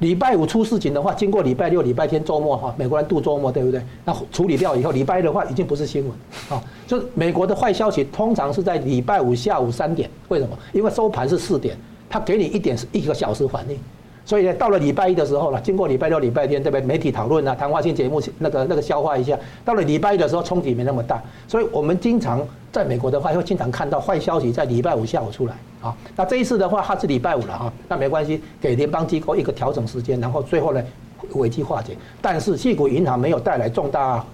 [0.00, 3.82] 礼拜五出事情的话，经过礼拜六、礼拜天周末哈，美国人度周末，对不对？
[4.04, 6.12] 那处理掉以后，礼拜一的话已经不是新闻
[6.50, 6.62] 啊。
[6.86, 10.54] 就美国的坏消息通常是在礼拜五下午三点，为什么？
[10.74, 11.74] 因为收盘是四点，
[12.10, 13.78] 他给你一点一个小时反应。
[14.26, 16.84] 所以呢，到了礼拜一的时候呢，经过礼拜六、礼拜天，对不对？
[16.84, 19.38] 媒体讨论啊，谈话性节目那个那个消化一下。
[19.64, 21.22] 到了礼拜一的时候，冲击没那么大。
[21.46, 25.96] 所以我们经常在美国的话，会经常看到坏消息在礼拜五下午出来啊。
[26.16, 30.82] 那这一次的话，它是礼拜五了哈，那没关系，给联邦机构一个调整时间，然后最后呢，
[31.34, 31.96] 危机化解。
[32.20, 34.24] 但是，矽谷银行没有带来重大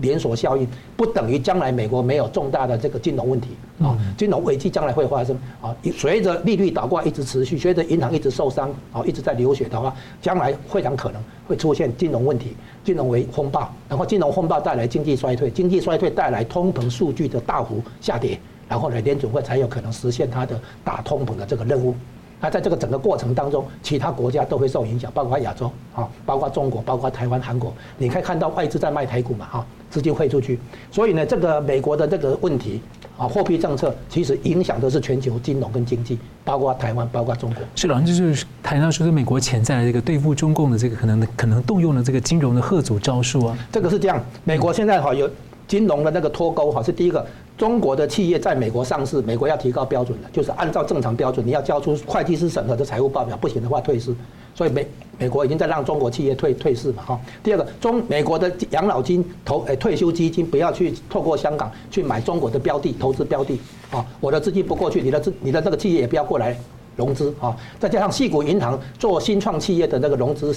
[0.00, 3.48] 连锁效应，不等于将来美国没有重大的这个金融问题
[3.80, 5.74] 啊，金融危机将来会发生啊。
[5.96, 18.38] 随着利率倒挂一直持续，随着银行一直受伤啊，一直在流血的话，将来非常可能会出现金融问题、金融为风暴，然后金融风暴带来经济衰退，经济衰退带来通膨数据的大幅下跌，
[18.68, 21.94] 然后呢，联准会才有可能实现它的打通膨的这个任务。
[22.42, 27.70] 那在这个整个过程当中，其他国家都会受影响，包括亚洲啊，包括中国，包括台湾、韩国。
[27.98, 30.58] 你可以看到外资在卖台股嘛，哈，资金汇出去。
[30.90, 32.80] 所以呢，这个美国的这个问题
[33.18, 37.62] 啊，货币政策其实影响的是全球金融跟经济，包括台湾，包括中国。
[37.74, 43.58] 是老师就是谈到说，是美国潜在的这个对付中共的这个可能可能动用的这个金融的贺阻招数啊。
[43.72, 45.28] 这个是这样，美国现在哈有
[45.66, 47.26] 金融的那个脱钩哈，是第一个。
[47.60, 54.14] 中国的企业在美国上市，美国要提高标准的，就是按照正常标准，你要交出会计师审核的财务报表，不行的话退市。
[54.54, 54.86] 所以美
[55.18, 57.20] 美国已经在让中国企业退退市嘛哈。
[57.42, 66.56] 第二个，中美国的养老金投诶退休基金不要去透过香港去买中国的标的投资标的啊，我的资金不过去，你的资你的这个企业也不要过来
[67.00, 67.56] 融资啊。
[67.78, 70.54] 再加上矽谷银行做新创企业的那个融资。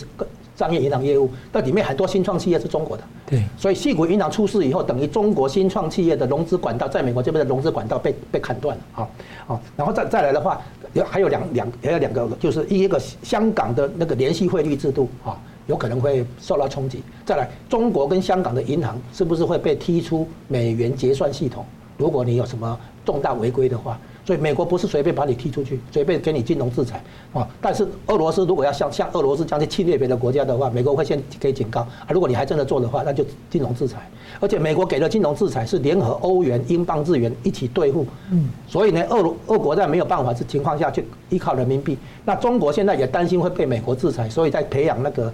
[0.55, 9.09] 商业银行业务，那里面很多新创企业是中国的，对，所以矽谷银行出事以后，等于中国新创企业的融资管道在美国这边的融资管道被被砍断了啊
[9.47, 10.61] 啊，然后再再来的话，
[10.93, 15.35] 有还有两两还有两个，就是一个香港的那个联系汇率制度啊，
[15.65, 17.01] 有可能会受到冲击。
[17.25, 21.65] 再来，中国跟香港的银行是不是会被踢出美元结算系统？
[21.97, 23.99] 如果你有什么重大违规的话。
[24.26, 27.03] 所以美国不是随便把你踢出去，随便给你金融制裁
[27.34, 27.45] 啊！
[27.61, 32.07] 但是俄罗斯如果要像像俄罗斯这样去侵略别的国家的话，美国会先给警告啊！
[32.09, 34.09] 如果你还真的做的话，那就金融制裁。
[34.39, 38.05] 而且美国给的金融制裁是联合欧元、英镑、日元一起对付。
[38.32, 38.47] 嗯。
[38.65, 41.97] 所以呢，俄罗俄国在没有办法的情况下去依靠人民币。
[42.24, 45.34] 那中国现在也担心会被美国制裁，所以在培养那个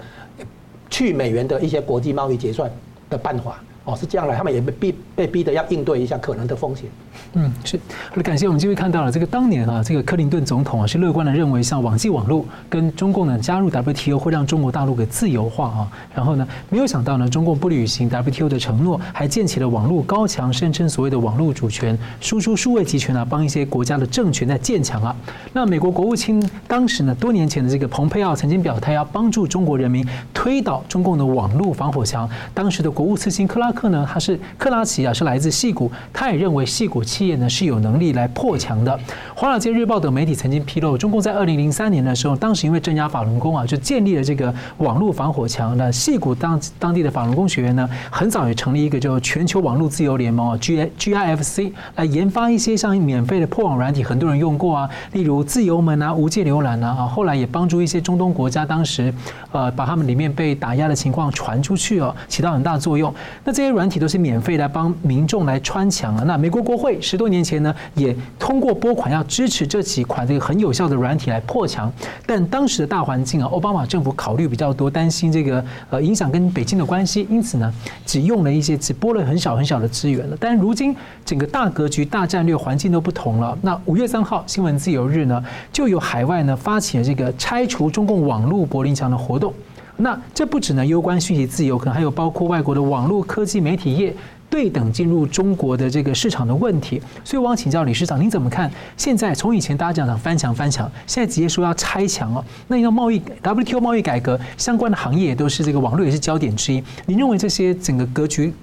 [0.90, 2.72] 去美元的一些国际贸易结算
[3.08, 3.64] 的办法。
[3.90, 6.86] 哦，是这样来，他们也被逼被逼的要应对一下可能的风险。
[7.34, 7.80] 嗯，是。
[8.14, 15.92] 好，感谢我们这位看到了这个当年啊，这个克林顿总统啊是乐观的认为，像网际网络跟中共呢加入 WTO 会让中国大陆给自由化啊。
[16.14, 25.16] 然后呢，没有想到呢，中共不履行 WTO 的承诺，还建起了网络高墙，声称所谓的网络主权，输出数位集权啊，帮一些国家的政权在建墙啊。
[25.54, 32.30] 那美国国务卿当时呢，多年前的这个蓬佩奥曾经表态要帮助中国人民推倒中共的网络防火墙。
[32.54, 39.00] 当时的国务次卿克拉克克呢，他是克拉奇啊，是来自矽谷，他也认为矽谷企业呢是有能力来破墙的。
[39.34, 45.78] 华尔街日报等媒体曾经披露，中共在二零零三年的时候，当时因为镇压法轮功啊，就建立了这个网络防火墙。
[45.78, 59.14] 那矽谷当当地的法轮功学员呢，很早也成立一个叫全球网络自由联盟啊，G G I F C，来研发一些像免费的破网软体，很多人用过啊，例如自由门啊、无界浏览啊，啊，后来也帮助一些中东国家，当时
[59.54, 63.14] 呃把他们里面被打压的情况传出去哦，起到很大作用。
[63.46, 66.24] 那这软体都是免费来帮民众来穿墙啊。
[66.26, 71.92] 那美国国会十多年前呢，也通过拨款要支持这几款这个很有效的软体来破墙。
[72.26, 77.74] 但当时的大环境啊，奥巴马政府考虑比较多，担心这个呃影响跟北京的关系，因此呢，
[78.06, 80.38] 只用了一些，只拨了很小很小的资源了。
[80.40, 80.96] 但如今
[81.26, 83.58] 整个大格局、大战略环境都不同了。
[83.62, 89.54] 那五月三号新闻自由日呢，就有海外呢发起了这个拆除中共网络柏林墙的活动。
[90.02, 94.16] 那这不只呢攸关讯息自由，可能还有包括外国的网络科技媒体业
[94.50, 97.02] 对等进入中国的这个市场的问题。
[97.24, 98.72] 所以我想请教理事长，您怎么看？
[98.96, 102.44] 现在从以前大家讲讲翻墙翻墙，现在直接说要拆墙哦。
[102.70, 106.82] 那要贸易 WTO 贸易改革相关的行业也都是这个网络也是焦点之一。
[107.06, 108.54] 您认为这些整个格局、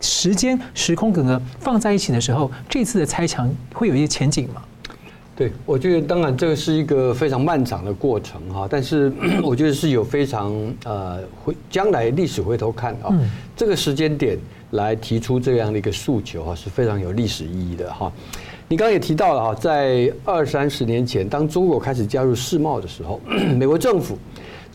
[0.00, 4.60] 时间、时空整个放在一起的时候，这次的拆墙会有一些前景吗？
[5.38, 13.14] 对，我觉得当然这个是一个非常漫长的过程哈，但是 我觉得是有非常呃回将来历史回头看啊，
[13.56, 14.36] 这个时间点
[14.72, 18.12] 来提出这样的一个诉求哈，是非常有历史意义的哈。
[18.66, 23.20] 你刚刚也提到了哈，在二三十年前，当中国开始加入世贸的时候，
[23.56, 24.18] 美国政府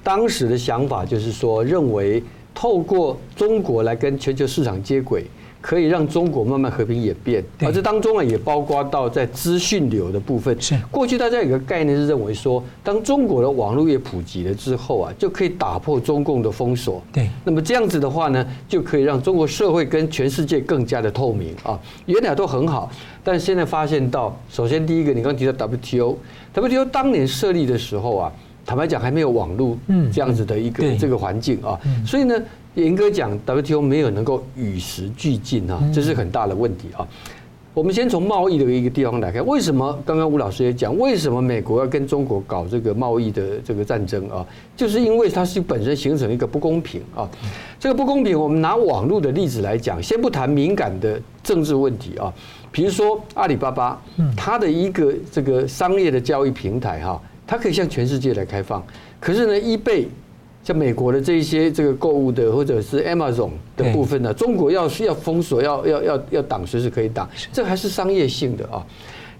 [0.01, 2.23] 当时的想法就是说，认为
[2.55, 5.25] 透过中国来跟全球市场接轨。
[5.63, 10.59] 可以让中国慢慢和平演变，而这当中啊也包括到在资讯流的部分。
[10.59, 17.01] 是过去大家有个概念是认为说，当中国的网络业普及了之后啊，就可以打破中共的封锁。
[17.13, 21.79] 对，那么这样子的话呢，就可以让中国社会跟全世界更加的透明啊。
[22.07, 22.91] 原来都很好，
[23.23, 28.33] 但是现在发现到，首先第一个，你刚刚提到 WTO，WTO 当年设立的时候啊，
[28.65, 29.77] 坦白讲还没有网络
[30.11, 32.35] 这样子的一个这个环境啊，所以呢。
[32.75, 37.07] 严格讲，WTO 没有能够与时俱进啊，这是很大的问题啊。
[37.75, 44.45] 我们先从贸易的一个地方来看，为什么刚刚吴老师也讲，为什么美国要跟中国搞这个贸易的这个战争啊？
[44.77, 47.27] 就是因为它是本身形成一个不公平啊。
[47.79, 52.31] 这个不公平，我们拿网络的例子来讲，先不谈敏感的政治问题啊。
[52.71, 53.99] 比如说阿里巴巴，
[54.37, 58.83] 它的一个这个商业的交易平台哈，它可以向全世界来开放。
[59.19, 60.05] 可是呢，eBay
[60.63, 68.81] 像美国的这一些这个购物的，或者是 Amazon 的部分呢，中国要是要封锁，要要要要挡，随时可以挡，这还是商业性的啊。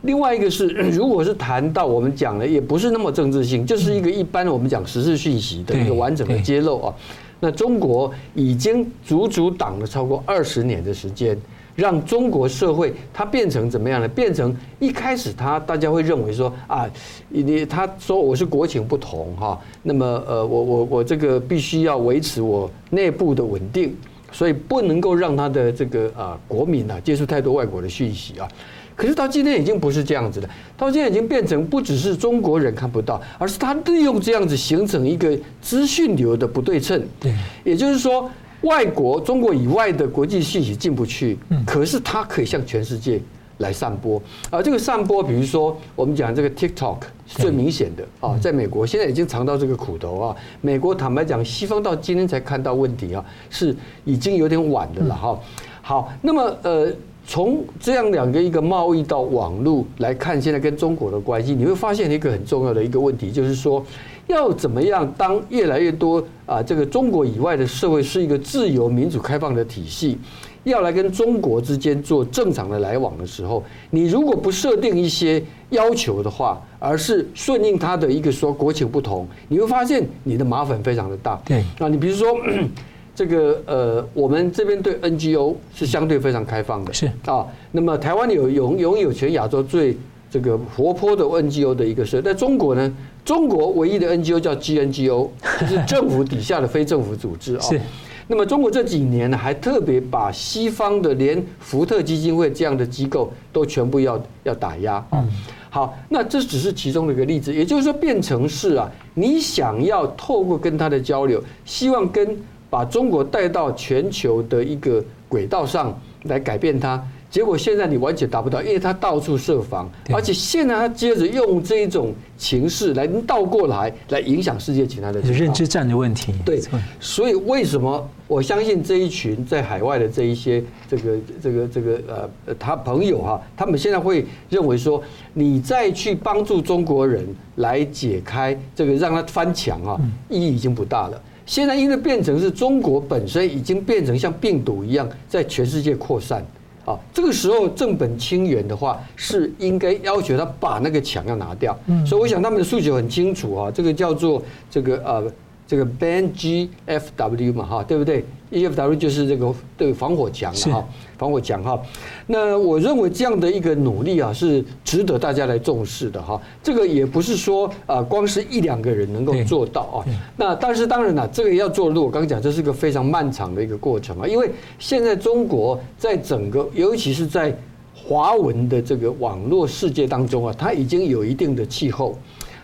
[0.02, 6.94] 另外一个是， 如果是谈到我们讲的，也不是那么政治性，就是一个一般我们讲时事讯息的一个完整的揭露啊。
[7.40, 11.38] 那中国已经足足挡了超过二十年的时间。
[11.76, 14.08] 让中国社会它变成怎么样呢？
[14.08, 16.88] 变成一开始它大家会认为说啊，
[17.30, 23.96] 你他说我是国情不同哈，那么呃我我我这个必须要维持我内部的稳定，
[24.32, 28.48] 所以不能够让他的这个啊国民啊接触太多外国的讯息啊。
[28.96, 37.04] 可是到今天已经不是这样子了，到现在已经变成不只是中国人看不到，而是他利用这样子形成一个资讯流的不对称。
[37.20, 38.30] 对，也就是说。
[38.64, 43.22] 外国中国以外的国际信息进不去，可是它可以向全世界
[43.58, 44.22] 来散播。
[44.50, 46.98] 而这个散播，比如说我们讲这个 TikTok
[47.28, 50.36] 是最明显的啊，在美国现在已经尝到这个苦头啊。
[50.62, 55.40] 美国坦白讲，西方到今天才看到问题啊，是已经有点晚的了哈。
[55.82, 56.90] 好，那么呃，
[57.28, 63.86] 从这样两个一个贸易到网络来看，现在跟中国的关系，你会发现一个很重要的一个问题，就是说。
[64.28, 65.12] 要怎么样？
[65.18, 70.18] 当越来越多啊，这个中国以外的社会是一个自由、民主、开放的体系，
[70.64, 81.42] 要来跟中国之间做正常的来往的时候，你如果不设定一些要求的话，而是顺应他的一个说国情不同，你会发现你的麻烦非常的大。
[81.46, 82.28] 对啊，你比如说
[83.16, 87.46] 这个呃，我们这边对 NGO 是相对非常开放的，是啊。
[87.72, 89.96] 那么台湾有拥拥有全亚洲最
[90.34, 92.92] 这个活泼的 NGO 的一个社，在中国呢？
[93.24, 95.30] 中国唯一的 NGO 叫 GNGO，
[95.62, 97.62] 就是政府底下的非政府组织啊。
[97.70, 97.80] 是。
[98.28, 105.24] 那么中国这几年呢，还特别把西方的连福特基金会这样的机构都全部要要打压啊。
[105.70, 112.36] 好，那这只是其中的一个例子，也就是说，变成是啊，你想要透过跟他的交流，希望跟
[112.72, 117.00] 把中国带到全球的一个轨道上来改变它。
[117.34, 126.32] 结果现在你完全达不到，因为他到处设防，而且现在他接着用这一种情势来倒过来，来影响世界其他的认知战的问题。
[126.46, 126.62] 对，
[127.00, 132.00] 所以为什么我相信这一群在海外的这一些这个这个这个
[132.46, 135.02] 呃他朋友哈，他们现在会认为说，
[135.34, 137.26] 你再去帮助中国人
[137.56, 141.20] 来解开这个让他翻墙啊，意义已经不大了。
[141.48, 146.46] 现在因为变成是中国本身已经变成像病毒一样在全世界扩散。
[146.86, 151.78] 啊，这个时候正本清源的话，是应该要求他把那个墙要拿掉。
[152.06, 155.32] 所以我想他们的诉求很清楚啊，这个叫做这个呃。
[155.66, 160.86] 这个 ban GFW 嘛哈，对不对？EFW 就是这个对防火墙哈，
[161.24, 161.82] 防火墙哈。
[162.28, 166.42] 那我认为这样的一个努力啊，是值得大家来重视的哈。
[166.62, 170.06] 这个也不是说啊，光是一两个人能够做到啊。
[170.36, 174.28] 那但是当然了，这个要做的路，我刚刚讲，这是个非常漫长的一个过程啊。
[174.28, 177.56] 因为现在中国在整个，尤其是在
[177.96, 182.18] 华文的这个网络世界当中啊，它已经有一定的气候。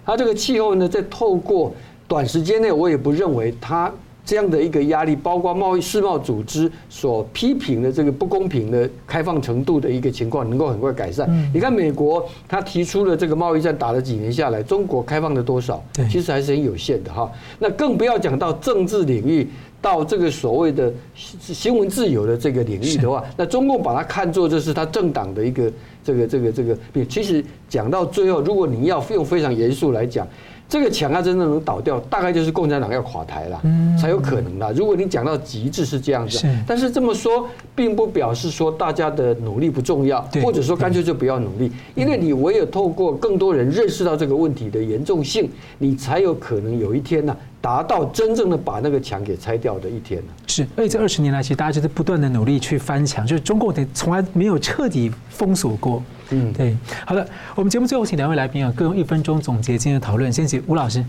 [0.05, 1.71] 它这个气候呢，在透过
[2.07, 3.89] 短时间内，我也不认为他
[4.29, 11.27] 这样的一个压力，包括贸易世贸组织所批评的这个不公平的开放程度的一个情况，能够很快改善。
[11.51, 15.83] 你看美国，他提出了这个贸易战，打了几年下来，中国开放了多少？
[16.11, 17.27] 其实还是很有限的哈。
[17.57, 19.49] 那更不要讲到政治领域，
[19.81, 25.71] 到这个所谓的新闻自由的这个领域的话，那中共把它看作就是他政党的一个
[26.03, 26.77] 这个这个这个。
[27.05, 30.27] 其实讲到最后，如果你要用非常严肃来讲。
[30.69, 33.59] 这个墙啊真的能倒掉，大概就是共产党要垮台了，
[33.99, 34.71] 才有可能的。
[34.73, 45.49] 如果你讲到极致是这样子，但是这么说，并不表示说大家的努力不重要，或者说干脆就不要努力，因为你唯有透过更多人认识到这个问题的严重性，
[45.79, 50.21] 你才有可能有一天呢，达到真正的把那个墙给拆掉的一天。
[50.47, 56.01] 是，而且这二十年来，其实大家就是不断的努力去翻墙，就是中共从来没有彻底封锁过。
[56.29, 60.31] 嗯，对，好的，我们节目最后请两位来宾啊，各用一分钟总结今天的讨论。
[60.31, 61.03] 先请吴老师。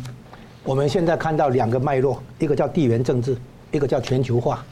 [0.65, 3.37] 我们现在看到两个脉络，一个叫地缘政治，
[3.71, 4.65] 一个叫全球化。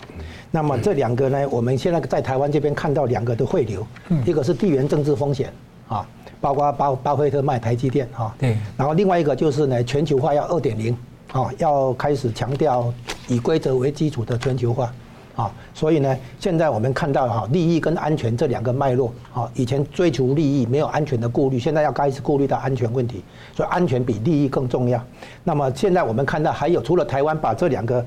[0.51, 3.87] 那么这两个呢，我们现在在台湾这边看到两个的汇流，
[4.25, 5.53] 一个是地缘政治风险
[5.87, 6.07] 啊，
[6.41, 10.97] 包括巴巴菲特卖台积电啊，对，然后另外一个就是呢，全球化要二点零
[11.33, 12.93] 啊，要开始强调
[13.29, 14.93] 以规则为基础的全球化。
[15.37, 23.23] 啊，所以呢，现在我们看到哈，利益跟安全这两个脉络啊，以前追求利益没有安全的顾虑，现在要开始顾虑到安全问题，
[23.55, 25.01] 所以安全比利益更重要。
[25.45, 28.05] 那么现在我们看到还有除了台湾把这两个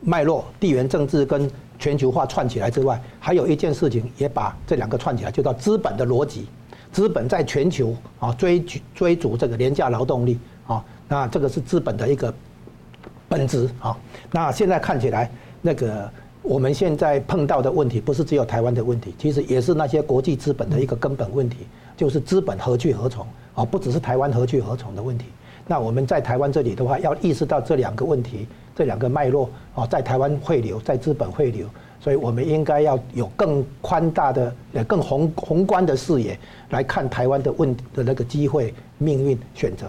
[0.00, 6.48] 脉络、地缘政治跟全球化串起来之外，还有一件事情也把这两个串起来，就叫资本的逻辑。
[6.90, 12.32] 资本在全球啊追追逐这个廉价劳动力啊，那这个是资本的一个
[13.28, 13.96] 本质啊。
[14.30, 15.30] 那现在看起来，
[15.62, 16.10] 那个
[16.42, 23.64] 我们现在碰到的问题，不是只有台湾的问题，其实也是那些国际资本的一个根本问题，就是资本何去何从啊？
[23.64, 25.26] 不只是台湾何去何从的问题。
[25.66, 28.46] 那我们在台湾这里的话，要意识到这两个问题，
[28.76, 31.66] 这两个脉络啊，在台湾汇流，在资本汇流。
[32.00, 36.38] 所以我们应该要有更宽大的、呃更宏宏观的视野
[36.68, 39.86] 来看台湾的问的那个机会、命运、选择。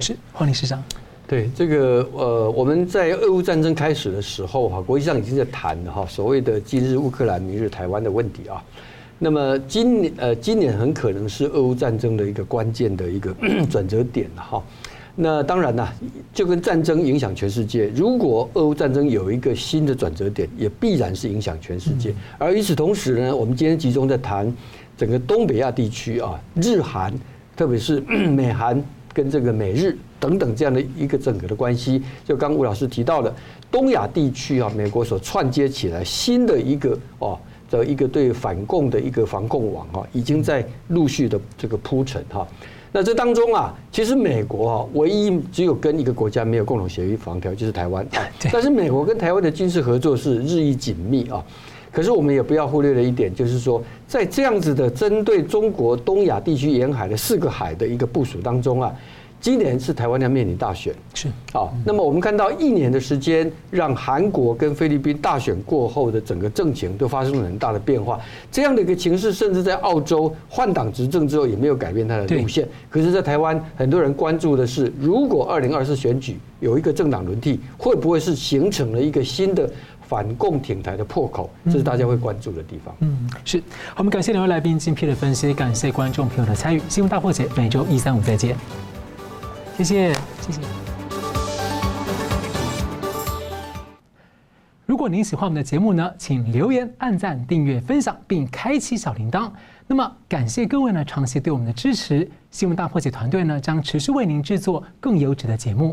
[0.00, 0.82] 是黄理事长。
[1.26, 8.64] 对这个呃，我们在俄乌战争开始的时候哈，国际上已经在谈了哈，所谓的今日乌克兰，明日台湾的问题啊。
[9.18, 13.34] 那么今年呃，今年很可能是俄乌战争的一个关键的一个
[13.68, 14.62] 转折点哈。
[15.20, 15.92] 那当然啦，
[16.32, 17.88] 就跟战争影响全世界。
[17.88, 22.14] 如果俄乌战争有一个新的转折点，也必然是影响全世界。
[22.38, 24.50] 而与此同时呢，我们今天集中在谈
[24.96, 27.12] 整个东北亚地区啊，日韩，
[27.56, 28.80] 特别是 美韩
[29.18, 32.00] 跟这个美日等等这样的一个整个的关系。
[32.24, 33.34] 就刚吴老师提到的，
[33.68, 37.36] 东亚地区啊，美国所串接起来新的一个哦
[37.68, 42.46] 的一个对反共的一个防共网啊，已经在陆续的这个铺陈哈。
[42.92, 48.06] 那这当中啊，其实美国啊，唯一只有跟一个国家没有共同协议防条，就是台湾。
[48.52, 51.44] 但是美国跟台湾的军事合作是日益紧密啊。
[51.98, 58.94] 可是我们也不要忽略了一点，就是说，在这样子的针对中国东亚地区沿海的四个海的一个部署当中啊。
[59.40, 61.72] 今年是台湾要面临大选，是好。
[61.84, 68.20] 那么我们看到一年的时间，让韩国跟菲律宾大选过后的整个政情都发生了很大的变化。
[68.50, 72.68] 这样的一个情势，甚至在澳洲换党执政之后也没有改变它的路线。
[72.90, 79.70] 可是，在台湾，很多人关注的是，如果二零二四选举有一个政党轮替，会不会是形成了一个新的
[80.08, 81.50] 反共挺台的破口？
[81.66, 82.94] 这是大家会关注的地方。
[83.00, 83.58] 嗯，是。
[83.90, 86.80] 好，我们感谢两位来宾精辟的分析，感谢观众朋友的参与。
[86.88, 88.56] 新闻大破解每周一、三、五再见。
[89.76, 90.60] 谢谢，谢谢。
[94.86, 99.50] 如果您喜欢我们的节目呢，请留言、按赞、订阅、分享，并开启小铃铛。
[99.86, 102.28] 那么，感谢各位呢长期对我们的支持。
[102.50, 105.86] 新闻大破解团队呢将持续为您制作更优质的节目。